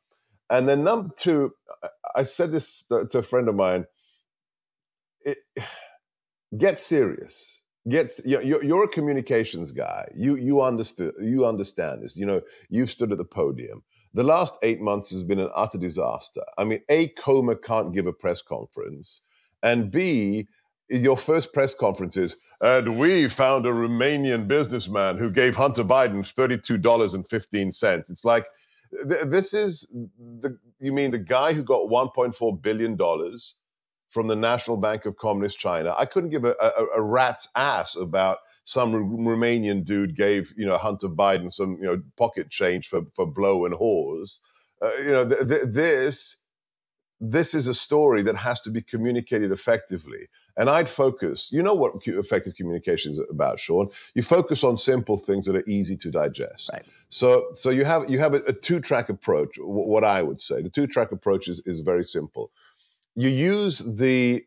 [0.49, 1.53] and then number two.
[2.15, 3.85] I said this to a friend of mine.
[5.25, 5.37] It,
[6.57, 7.61] get serious.
[7.89, 10.07] Get you're, you're a communications guy.
[10.15, 12.15] You you understand you understand this.
[12.15, 13.83] You know you've stood at the podium
[14.13, 16.41] the last eight months has been an utter disaster.
[16.57, 19.21] I mean, A, Comer can't give a press conference,
[19.63, 20.47] and B,
[20.89, 26.19] your first press conference is, and we found a Romanian businessman who gave Hunter Biden
[26.19, 28.09] $32.15.
[28.09, 28.45] It's like,
[29.09, 29.91] th- this is,
[30.41, 32.95] the, you mean the guy who got $1.4 billion
[34.13, 35.95] from the National Bank of Communist China?
[35.97, 40.77] I couldn't give a, a, a rat's ass about some Romanian dude gave you know
[40.77, 44.39] Hunter Biden some you know pocket change for for blow and whores.
[44.81, 46.37] Uh, you know th- th- this
[47.19, 50.27] this is a story that has to be communicated effectively.
[50.57, 51.49] And I'd focus.
[51.51, 53.89] You know what effective communication is about, Sean.
[54.13, 56.69] You focus on simple things that are easy to digest.
[56.71, 56.85] Right.
[57.09, 59.57] So so you have you have a, a two track approach.
[59.57, 62.51] What I would say the two track approach is, is very simple.
[63.15, 64.43] You use the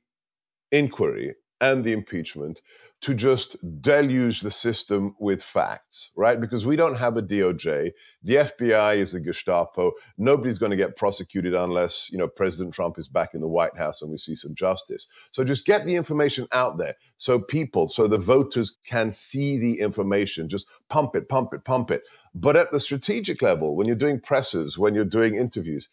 [0.72, 2.61] inquiry and the impeachment
[3.02, 6.40] to just deluge the system with facts, right?
[6.40, 7.92] Because we don't have a DOJ.
[8.22, 9.92] The FBI is the Gestapo.
[10.16, 13.76] Nobody's going to get prosecuted unless, you know, President Trump is back in the White
[13.76, 15.09] House and we see some justice.
[15.31, 19.81] So just get the information out there so people, so the voters can see the
[19.81, 20.48] information.
[20.48, 22.02] Just pump it, pump it, pump it.
[22.35, 25.88] But at the strategic level, when you're doing presses, when you're doing interviews,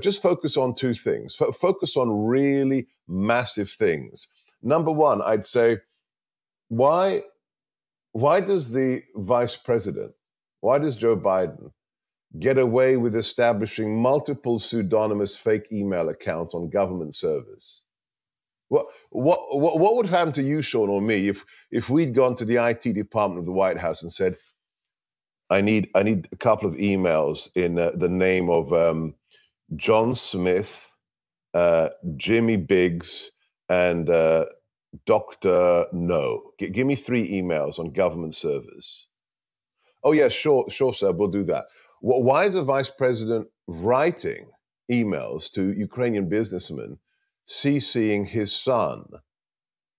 [0.00, 1.36] just focus on two things.
[1.40, 4.28] F- focus on really massive things.
[4.62, 5.78] Number one, I'd say,
[6.68, 7.22] why
[8.12, 10.12] why does the vice president,
[10.60, 11.72] why does Joe Biden
[12.38, 17.82] get away with establishing multiple pseudonymous fake email accounts on government servers?
[18.68, 22.36] What, what, what, what would happen to you, Sean, or me, if, if we'd gone
[22.36, 24.36] to the IT department of the White House and said,
[25.50, 29.14] I need, I need a couple of emails in uh, the name of um,
[29.76, 30.90] John Smith,
[31.54, 33.30] uh, Jimmy Biggs,
[33.68, 34.46] and uh,
[35.06, 35.86] Dr.
[35.92, 36.52] No.
[36.60, 39.08] G- give me three emails on government servers.
[40.04, 41.66] Oh, yeah, sure, sure, sir, we'll do that.
[42.00, 44.48] Why is a vice president writing
[44.90, 46.98] emails to Ukrainian businessmen
[47.46, 49.04] CCing his son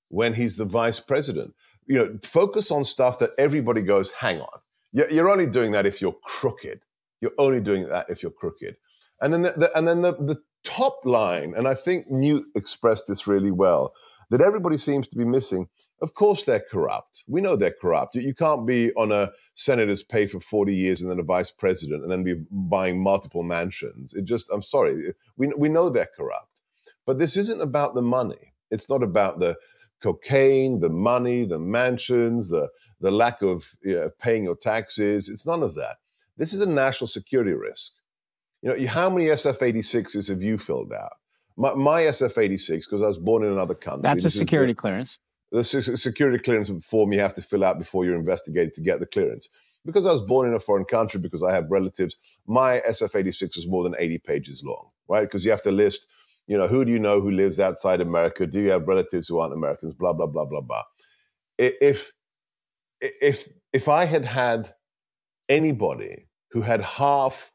[0.09, 1.53] when he's the vice president?
[1.87, 4.59] You know, focus on stuff that everybody goes, hang on.
[4.91, 6.81] You're only doing that if you're crooked.
[7.21, 8.77] You're only doing that if you're crooked.
[9.23, 13.07] And then the, the and then the, the top line, and I think Newt expressed
[13.07, 13.93] this really well
[14.29, 15.67] that everybody seems to be missing.
[16.01, 17.23] Of course, they're corrupt.
[17.27, 18.15] We know they're corrupt.
[18.15, 22.03] You can't be on a senator's pay for 40 years and then a vice president
[22.03, 24.13] and then be buying multiple mansions.
[24.13, 26.61] It just, I'm sorry, we, we know they're corrupt.
[27.05, 28.53] But this isn't about the money.
[28.71, 29.55] It's not about the
[30.01, 35.29] cocaine, the money, the mansions, the, the lack of you know, paying your taxes.
[35.29, 35.97] It's none of that.
[36.35, 37.93] This is a national security risk.
[38.63, 41.17] You know, how many SF 86s have you filled out?
[41.57, 44.01] My, my SF86, because I was born in another country.
[44.01, 45.19] That's a security the, clearance.
[45.51, 49.05] The security clearance form you have to fill out before you're investigated to get the
[49.05, 49.49] clearance.
[49.85, 52.15] Because I was born in a foreign country, because I have relatives,
[52.47, 55.23] my SF86 is more than 80 pages long, right?
[55.23, 56.07] Because you have to list,
[56.47, 58.47] you know, who do you know who lives outside America?
[58.47, 59.93] Do you have relatives who aren't Americans?
[59.93, 60.83] Blah, blah, blah, blah, blah.
[61.57, 62.13] If,
[63.01, 64.73] if, if I had had
[65.49, 67.52] anybody who had half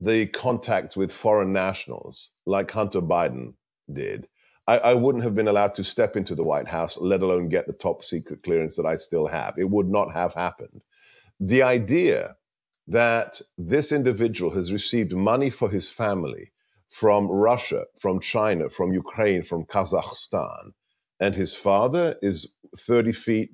[0.00, 3.54] the contacts with foreign nationals like Hunter Biden
[3.92, 4.28] did,
[4.66, 7.66] I, I, wouldn't have been allowed to step into the White House, let alone get
[7.66, 9.54] the top secret clearance that I still have.
[9.56, 10.82] It would not have happened.
[11.40, 12.36] The idea
[12.86, 16.52] that this individual has received money for his family
[16.88, 20.72] from Russia, from China, from Ukraine, from Kazakhstan,
[21.20, 23.50] and his father is 30 feet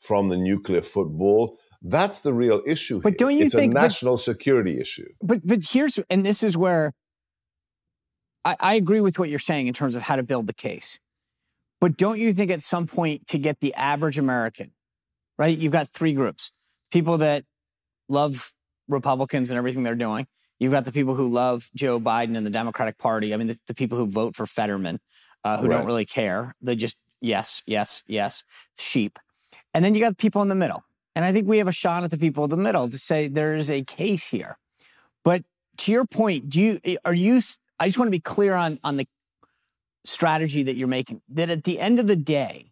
[0.00, 3.00] from the nuclear football That's the real issue.
[3.02, 3.16] But here.
[3.18, 5.08] don't you it's think a but- national security issue?
[5.22, 6.92] But but here's and this is where
[8.44, 10.98] I, I agree with what you're saying in terms of how to build the case.
[11.80, 14.72] But don't you think at some point to get the average American,
[15.38, 15.56] right?
[15.56, 16.50] You've got three groups:
[16.90, 17.44] people that
[18.08, 18.52] love
[18.88, 20.26] Republicans and everything they're doing.
[20.58, 23.32] You've got the people who love Joe Biden and the Democratic Party.
[23.32, 24.98] I mean, the, the people who vote for Fetterman,
[25.44, 25.76] uh, who Right.
[25.76, 26.56] don't really care.
[26.60, 28.42] They just yes, yes, yes,
[28.76, 29.20] sheep.
[29.72, 30.82] And then you got the people in the middle.
[31.18, 33.26] And I think we have a shot at the people in the middle to say
[33.26, 34.56] there is a case here.
[35.24, 35.42] But
[35.78, 37.40] to your point, do you eh, are you?
[37.80, 39.08] I just want to be clear on on the
[40.04, 41.20] strategy that you're making.
[41.28, 42.66] That at the end of the day,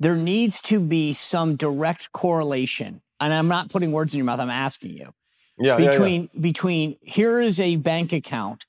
[0.00, 3.02] there needs to be some direct correlation.
[3.20, 4.40] And I'm not putting words in your mouth.
[4.40, 5.14] I'm asking you
[5.56, 5.90] Yeah, yeah, yeah.
[5.92, 8.66] between between here is a bank account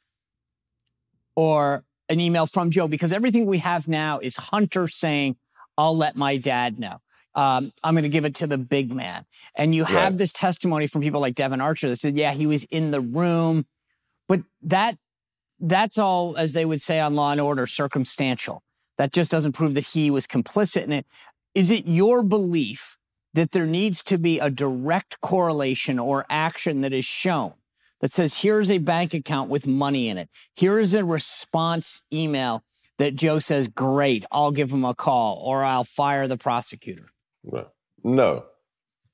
[1.36, 5.38] or an email from Joe because everything we have now is Hunter saying,
[5.76, 7.02] "I'll let my dad know."
[7.34, 9.26] Um, I'm going to give it to the big man.
[9.56, 10.18] And you have Right.
[10.18, 13.66] this testimony from people like Devon Archer that said, "Yeah, he was in the room,"
[14.28, 14.98] but that
[15.60, 18.64] that's all, as they would say on Law and Order, circumstantial.
[18.98, 21.06] That just doesn't prove that he was complicit in it.
[21.56, 22.98] Is it your belief
[23.34, 27.54] that there needs to be a direct correlation or action that is shown
[28.02, 30.30] that says, here's a bank account with money in it?
[30.54, 32.64] Here is a response email
[32.98, 37.11] that Joe says, great, I'll give him a call or I'll fire the prosecutor?
[37.44, 37.68] No.
[38.04, 38.46] No.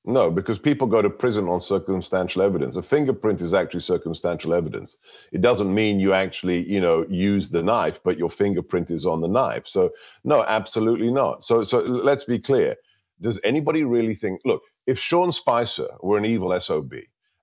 [0.04, 2.76] No, because people go to prison on circumstantial evidence.
[2.76, 4.96] A fingerprint is actually circumstantial evidence.
[5.32, 9.20] It doesn't mean you actually, you know, use the knife, but your fingerprint is on
[9.20, 9.66] the knife.
[9.66, 9.90] So
[10.24, 11.44] no, absolutely not.
[11.44, 12.76] So so let's be clear.
[13.20, 16.94] Does anybody really think look, if Sean Spicer were an evil SOB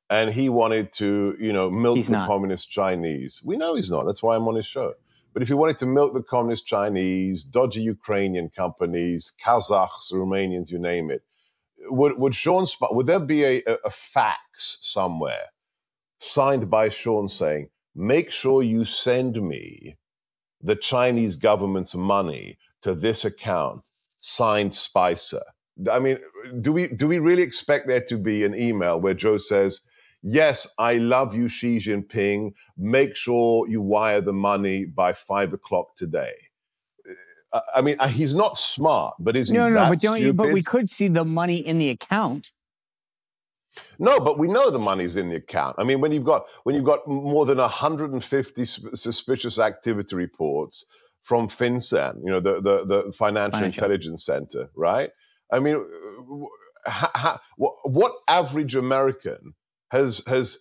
[0.10, 2.28] and he wanted to, you know, milk He's the not.
[2.28, 4.06] communist Chinese, we know he's not.
[4.06, 4.96] That's why I'm on his show.
[5.36, 10.80] But if you wanted to milk the communist Chinese, dodgy Ukrainian companies, Kazakhs, Romanians, you
[10.80, 11.24] name it,
[11.88, 15.48] would would Sean would there be a, a, a fax somewhere
[16.22, 19.98] signed by Sean saying, "Make sure you send me
[20.62, 23.82] the Chinese government's money to this account,
[24.22, 25.44] signed Spicer."
[25.92, 26.20] I mean,
[26.62, 29.82] do we do we really expect there to be an email where Joe says,
[30.28, 32.54] "Yes, I love you, Xi Jinping.
[32.78, 36.34] Make sure you wire the money by five o'clock today."
[37.54, 40.34] Uh, I mean, uh, he's not smart, but is he No, no, but don't you?
[40.34, 42.52] But we could see the money in the account.
[44.00, 45.76] No, but we know the money's in the account.
[45.78, 50.86] I mean, when you've got when you've got more than 150 suspicious activity reports
[51.22, 53.84] from FinCEN, you know, the the, the Financial, Financial.
[53.84, 55.12] Intelligence Center, right?
[55.52, 59.54] I mean, uh, ha, ha, what, what average American
[59.92, 60.60] has has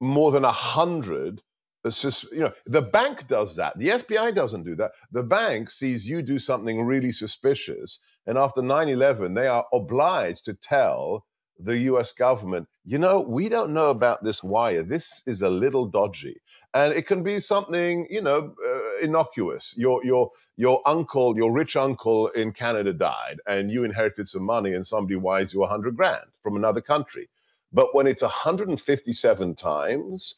[0.00, 1.42] more than a hundred?
[1.84, 3.78] You know, the bank does that.
[3.78, 4.92] The FBI doesn't do that.
[5.12, 10.54] The bank sees you do something really suspicious, and after 9/11, they are obliged to
[10.54, 11.26] tell
[11.58, 14.82] the US government, you know, we don't know about this wire.
[14.82, 16.36] This is a little dodgy.
[16.72, 19.74] And it can be something, you know, uh, innocuous.
[19.76, 24.72] Your, your, your uncle, your rich uncle in Canada died, and you inherited some money,
[24.72, 27.28] and somebody wires you a 100 grand from another country.
[27.74, 30.36] But when it's 157 times,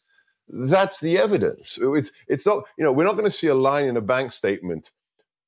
[0.49, 1.79] that's the evidence.
[1.81, 4.33] It's, it's not, you know, we're not going to see a line in a bank
[4.33, 4.91] statement,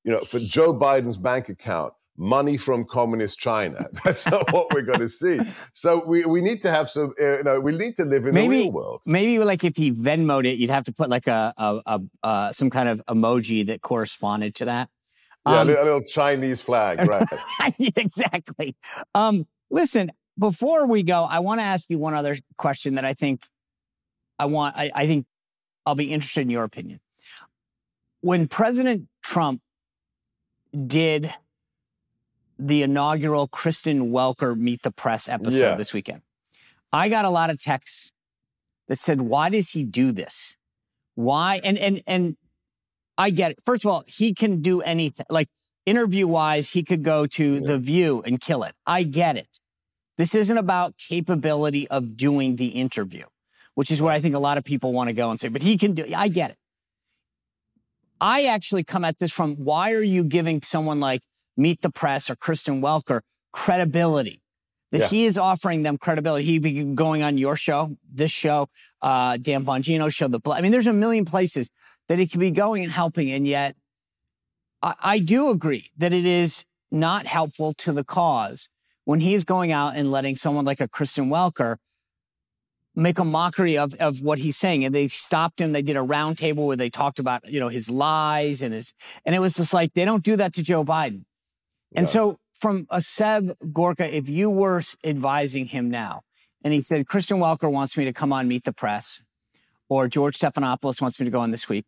[0.04, 3.86] you know, for Joe Biden's bank account, money from communist China.
[4.04, 5.38] That's not what we're going to see.
[5.72, 8.34] So we, we need to have some, uh, you know, we need to live in
[8.34, 9.00] the maybe, real world.
[9.06, 12.52] maybe like if he Venmoed it, you'd have to put like a, a, a uh,
[12.52, 14.90] some kind of emoji that corresponded to that.
[15.46, 17.26] Yeah, a Um, little, a little Chinese flag, right?
[17.96, 18.76] exactly.
[19.14, 23.14] Um, listen, before we go, I want to ask you one other question that I
[23.14, 23.46] think
[24.38, 24.76] I want.
[24.76, 25.26] I, I think
[25.84, 27.00] I'll be interested in your opinion.
[28.20, 29.62] When President Trump
[30.86, 31.32] did
[32.58, 35.74] the inaugural Kristen Welker Meet the Press episode Yeah.
[35.74, 36.22] this weekend,
[36.92, 38.12] I got a lot of texts
[38.88, 40.56] that said, "Why does he do this?
[41.14, 42.36] Why?" And and and
[43.16, 43.60] I get it.
[43.64, 45.26] First of all, he can do anything.
[45.30, 45.48] Like
[45.86, 48.74] interview wise, he could go to The View and kill it.
[48.86, 49.58] I get it.
[50.18, 53.24] This isn't about capability of doing the interview,
[53.74, 55.62] which is where I think a lot of people want to go and say, but
[55.62, 56.58] he can do I get it.
[58.20, 61.22] I actually come at this from why are you giving someone like
[61.56, 63.20] Meet the Press or Kristen Welker
[63.52, 64.42] credibility?
[64.90, 65.08] That Yeah.
[65.08, 66.46] he is offering them credibility.
[66.46, 68.68] He'd be going on your show, this show,
[69.02, 70.28] uh, Dan Bongino show.
[70.28, 71.70] The Bl- I mean, there's a million places
[72.08, 73.76] that he could be going and helping, and yet
[74.82, 78.70] I, I do agree that it is not helpful to the cause
[79.08, 81.78] when he's going out and letting someone like a Kristen Welker
[82.94, 84.84] make a mockery of, of what he's saying.
[84.84, 85.72] And they stopped him.
[85.72, 88.92] They did a roundtable where they talked about, you know, his lies and his,
[89.24, 91.24] and it was just like, they don't do that to Joe Biden.
[91.94, 96.20] And so from a Seb Gorka, if you were advising him now,
[96.62, 99.22] and he said, Kristen Welker wants me to come on Meet the Press,
[99.88, 101.86] or George Stephanopoulos wants me to go on this week,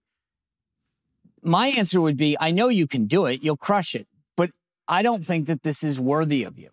[1.42, 3.42] my answer would be, I know you can do it.
[3.42, 4.06] You'll crush it.
[4.38, 4.52] But
[4.88, 6.70] I don't think that this is worthy of you.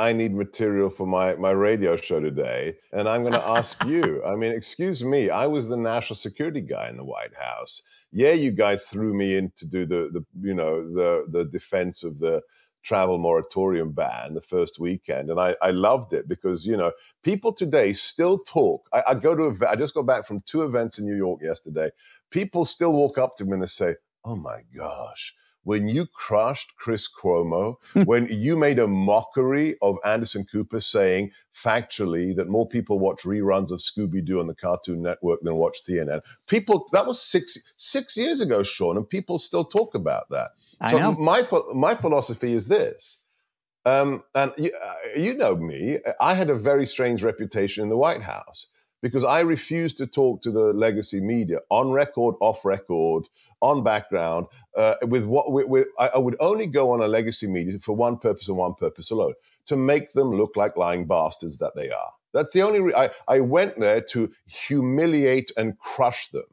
[0.00, 2.76] I need material for my, my radio show today.
[2.92, 4.24] And I'm going to ask you.
[4.24, 7.82] I mean, excuse me, I was the national security guy in the White House.
[8.10, 12.02] Yeah, you guys threw me in to do the, the you know, the, the defense
[12.02, 12.42] of the
[12.82, 15.28] travel moratorium ban the first weekend.
[15.30, 16.92] And I, I loved it because, you know,
[17.22, 18.88] people today still talk.
[18.94, 21.42] I, I go to, a, I just got back from two events in New York
[21.42, 21.90] yesterday.
[22.30, 25.34] People still walk up to me and they say, oh my gosh,
[25.64, 32.34] when you crushed Chris Cuomo, when you made a mockery of Anderson Cooper saying factually
[32.36, 36.22] that more people watch reruns of Scooby Doo on the Cartoon Network than watch CNN.
[36.46, 40.50] People, that was six six years ago, Sean, and people still talk about that.
[40.80, 41.12] I so know.
[41.12, 41.44] my
[41.74, 43.24] my philosophy is this.
[43.86, 47.96] Um, and you, uh, you know me, I had a very strange reputation in the
[47.96, 48.66] White House
[49.02, 53.28] because I refuse to talk to the legacy media on record, off record,
[53.60, 54.46] on background.
[54.76, 57.94] Uh, with what with, with, I, I would only go on a legacy media for
[57.94, 59.34] one purpose and one purpose alone:
[59.66, 62.12] to make them look like lying bastards that they are.
[62.32, 62.80] That's the only.
[62.80, 66.44] Re- I I went there to humiliate and crush them.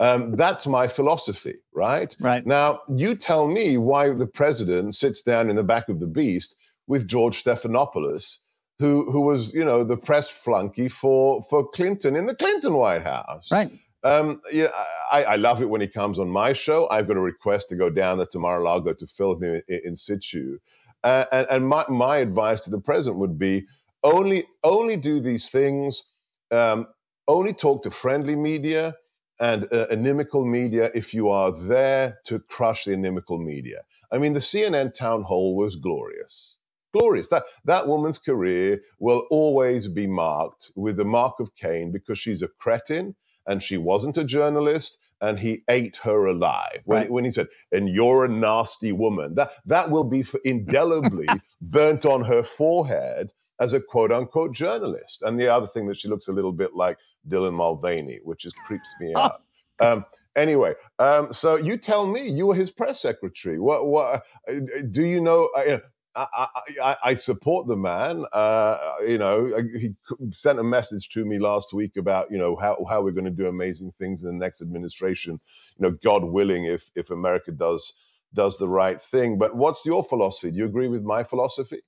[0.00, 2.14] Um, that's my philosophy, right?
[2.20, 2.46] Right.
[2.46, 6.56] Now, you tell me why the president sits down in the back of the beast
[6.86, 8.38] with George Stephanopoulos,
[8.78, 13.02] who who was, you know, the press flunky for for Clinton in the Clinton White
[13.02, 13.50] House.
[13.50, 13.70] Right.
[14.04, 14.68] Um, yeah,
[15.10, 16.88] I, I love it when he comes on my show.
[16.88, 18.64] I've got a request to go down there tomorrow.
[18.66, 20.58] I'll go to film him in, in situ.
[21.02, 23.66] Uh, and and my, my advice to the president would be
[24.04, 26.04] only only do these things,
[26.50, 26.86] um,
[27.26, 28.94] only talk to friendly media
[29.40, 33.82] and uh, inimical media if you are there to crush the inimical media.
[34.12, 36.56] I mean, the CNN town hall was glorious.
[36.92, 37.28] Glorious.
[37.28, 42.42] That that woman's career will always be marked with the mark of Cain because she's
[42.42, 43.14] a cretin
[43.46, 46.80] and she wasn't a journalist and he ate her alive.
[46.84, 47.10] When, Right.
[47.10, 51.26] when he said, and you're a nasty woman, that, that will be for indelibly
[51.60, 55.22] burnt on her forehead as a quote unquote journalist.
[55.22, 58.56] And the other thing that she looks a little bit like Dylan Mulvaney, which just
[58.66, 59.42] creeps me out.
[59.80, 60.04] Um,
[60.36, 63.58] anyway, um, so you tell me, you were his press secretary.
[63.58, 64.54] What, what uh,
[64.90, 65.50] do you know?
[65.56, 65.78] Uh,
[66.18, 66.48] I,
[66.82, 68.24] I, I, support the man.
[68.32, 69.94] Uh, you know, he
[70.32, 73.30] sent a message to me last week about you know how, how we're going to
[73.30, 75.40] do amazing things in the next administration.
[75.78, 77.94] You know, God willing, if if America does
[78.34, 79.38] does the right thing.
[79.38, 80.50] But what's your philosophy?
[80.50, 81.80] Do you agree with my philosophy?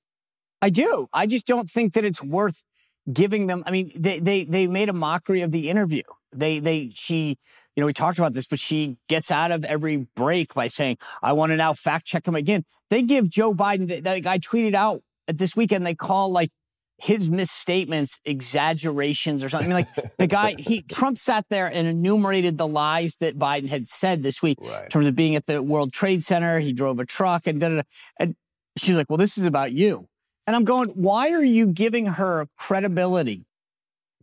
[0.62, 1.08] I do.
[1.12, 2.64] I just don't think that it's worth
[3.12, 3.62] giving them.
[3.66, 6.02] I mean, they they they made a mockery of the interview.
[6.32, 7.38] They they she,
[7.74, 10.98] you know, we talked about this, but she gets out of every break by saying,
[11.22, 13.88] "I want to now fact check him again." They give Joe Biden.
[13.88, 15.86] That the guy tweeted out this weekend.
[15.86, 16.50] They call like
[16.98, 19.72] his misstatements exaggerations or something.
[19.72, 23.68] I mean, like the guy, he Trump sat there and enumerated the lies that Biden
[23.68, 26.60] had said this week in terms of being at the World Trade Center.
[26.60, 27.82] He drove a truck and da da da.
[28.18, 28.36] And
[28.76, 30.09] she's like, "Well, this is about you."
[30.50, 33.44] And I'm going, why are you giving her credibility?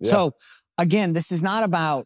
[0.04, 0.34] So
[0.78, 2.06] again, this is not about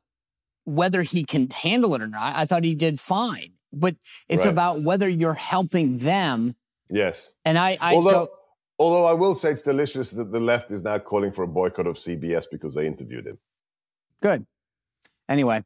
[0.63, 2.35] whether he can handle it or not.
[2.35, 3.95] I thought he did fine, but
[4.29, 4.51] it's Right.
[4.51, 6.55] about whether you're helping them.
[6.87, 7.33] Yes.
[7.45, 8.29] And I, I although, so
[8.77, 11.87] although I will say it's delicious that the left is now calling for a boycott
[11.87, 13.39] of CBS because they interviewed him.
[14.21, 14.45] good.
[15.27, 15.63] Anyway,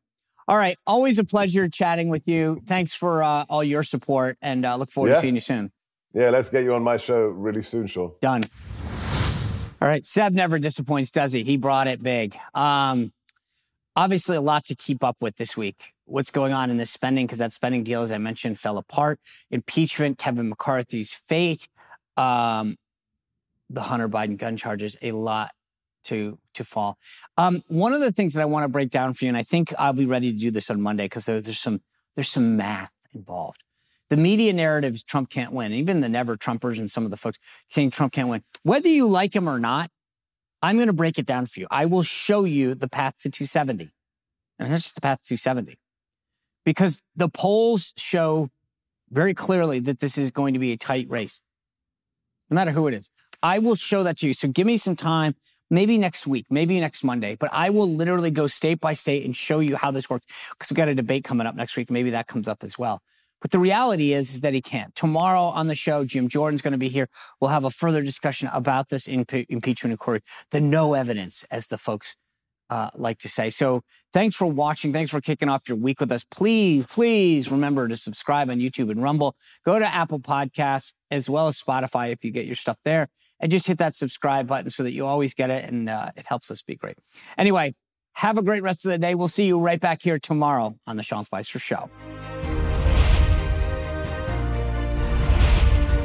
[0.48, 0.78] all right.
[0.88, 2.62] Always a pleasure chatting with you.
[2.66, 5.16] Thanks for uh, all your support, and uh, look forward Yeah.
[5.16, 5.72] to seeing you soon.
[6.16, 8.14] Yeah, let's get you on my show really soon, Sean.
[8.22, 8.46] Done.
[9.82, 10.06] All right.
[10.06, 11.44] Seb never disappoints, does he?
[11.44, 12.38] He brought it big.
[12.54, 13.12] Um,
[13.98, 15.94] obviously, a lot to keep up with this week.
[16.06, 17.26] What's going on in this spending?
[17.26, 19.20] Because that spending deal, as I mentioned, fell apart.
[19.52, 21.68] Impeachment, Kevin McCarthy's fate,
[22.16, 22.78] um,
[23.70, 25.52] the Hunter Biden gun charges, a lot
[26.06, 26.98] to to fall.
[27.36, 29.44] Um, one of the things that I want to break down for you, and I
[29.44, 31.82] think I'll be ready to do this on Monday because there's some
[32.16, 33.64] there's some math involved.
[34.10, 35.74] The media narrative is Trump can't win.
[35.74, 37.40] Even the never Trumpers and some of the folks
[37.70, 38.44] saying Trump can't win.
[38.64, 39.90] Whether you like him or not,
[40.62, 41.68] I'm going to break it down for you.
[41.72, 43.90] I will show you the path to 270.
[44.60, 45.78] And that's just the path to 270.
[46.64, 48.50] Because the polls show
[49.12, 51.40] very clearly that this is going to be a tight race,
[52.50, 53.10] no matter who it is.
[53.44, 54.34] I will show that to you.
[54.34, 55.36] So give me some time,
[55.70, 59.36] maybe next week, maybe next Monday, but I will literally go state by state and
[59.36, 60.26] show you how this works.
[60.52, 61.92] Because we've got a debate coming up next week.
[61.92, 63.02] Maybe that comes up as well.
[63.46, 64.96] But the reality is, is that he can't.
[64.96, 67.08] Tomorrow on the show, Jim Jordan's going to be here.
[67.40, 71.78] We'll have a further discussion about this impe- impeachment inquiry, the no evidence, as the
[71.78, 72.18] folks
[72.72, 73.52] uh, like to say.
[73.52, 73.82] So
[74.12, 74.92] thanks for watching.
[74.92, 76.24] Thanks for kicking off your week with us.
[76.24, 79.36] Please, please remember to subscribe on YouTube and Rumble.
[79.64, 83.52] Go to Apple Podcasts as well as Spotify if you get your stuff there and
[83.52, 86.50] just hit that subscribe button so that you always get it and uh, it helps
[86.50, 86.98] us be great.
[87.38, 87.76] Anyway,
[88.14, 89.14] have a great rest of the day.
[89.14, 91.92] We'll see you right back here tomorrow on the Sean Spicer Show.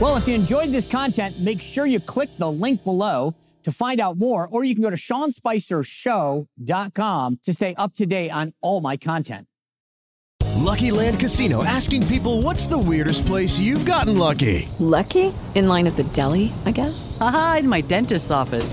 [0.01, 3.35] Well, if you enjoyed this content, make sure you click the link below
[3.65, 8.31] to find out more, or you can go to SeanSpicerShow.com to stay up to date
[8.31, 9.47] on all my content.
[10.57, 14.71] Lucky Land Casino asking people what's the weirdest place you've gotten lucky?
[14.79, 15.35] Lucky?
[15.55, 17.19] In line at the deli, I guess?
[17.21, 18.73] Aha, in my dentist's office.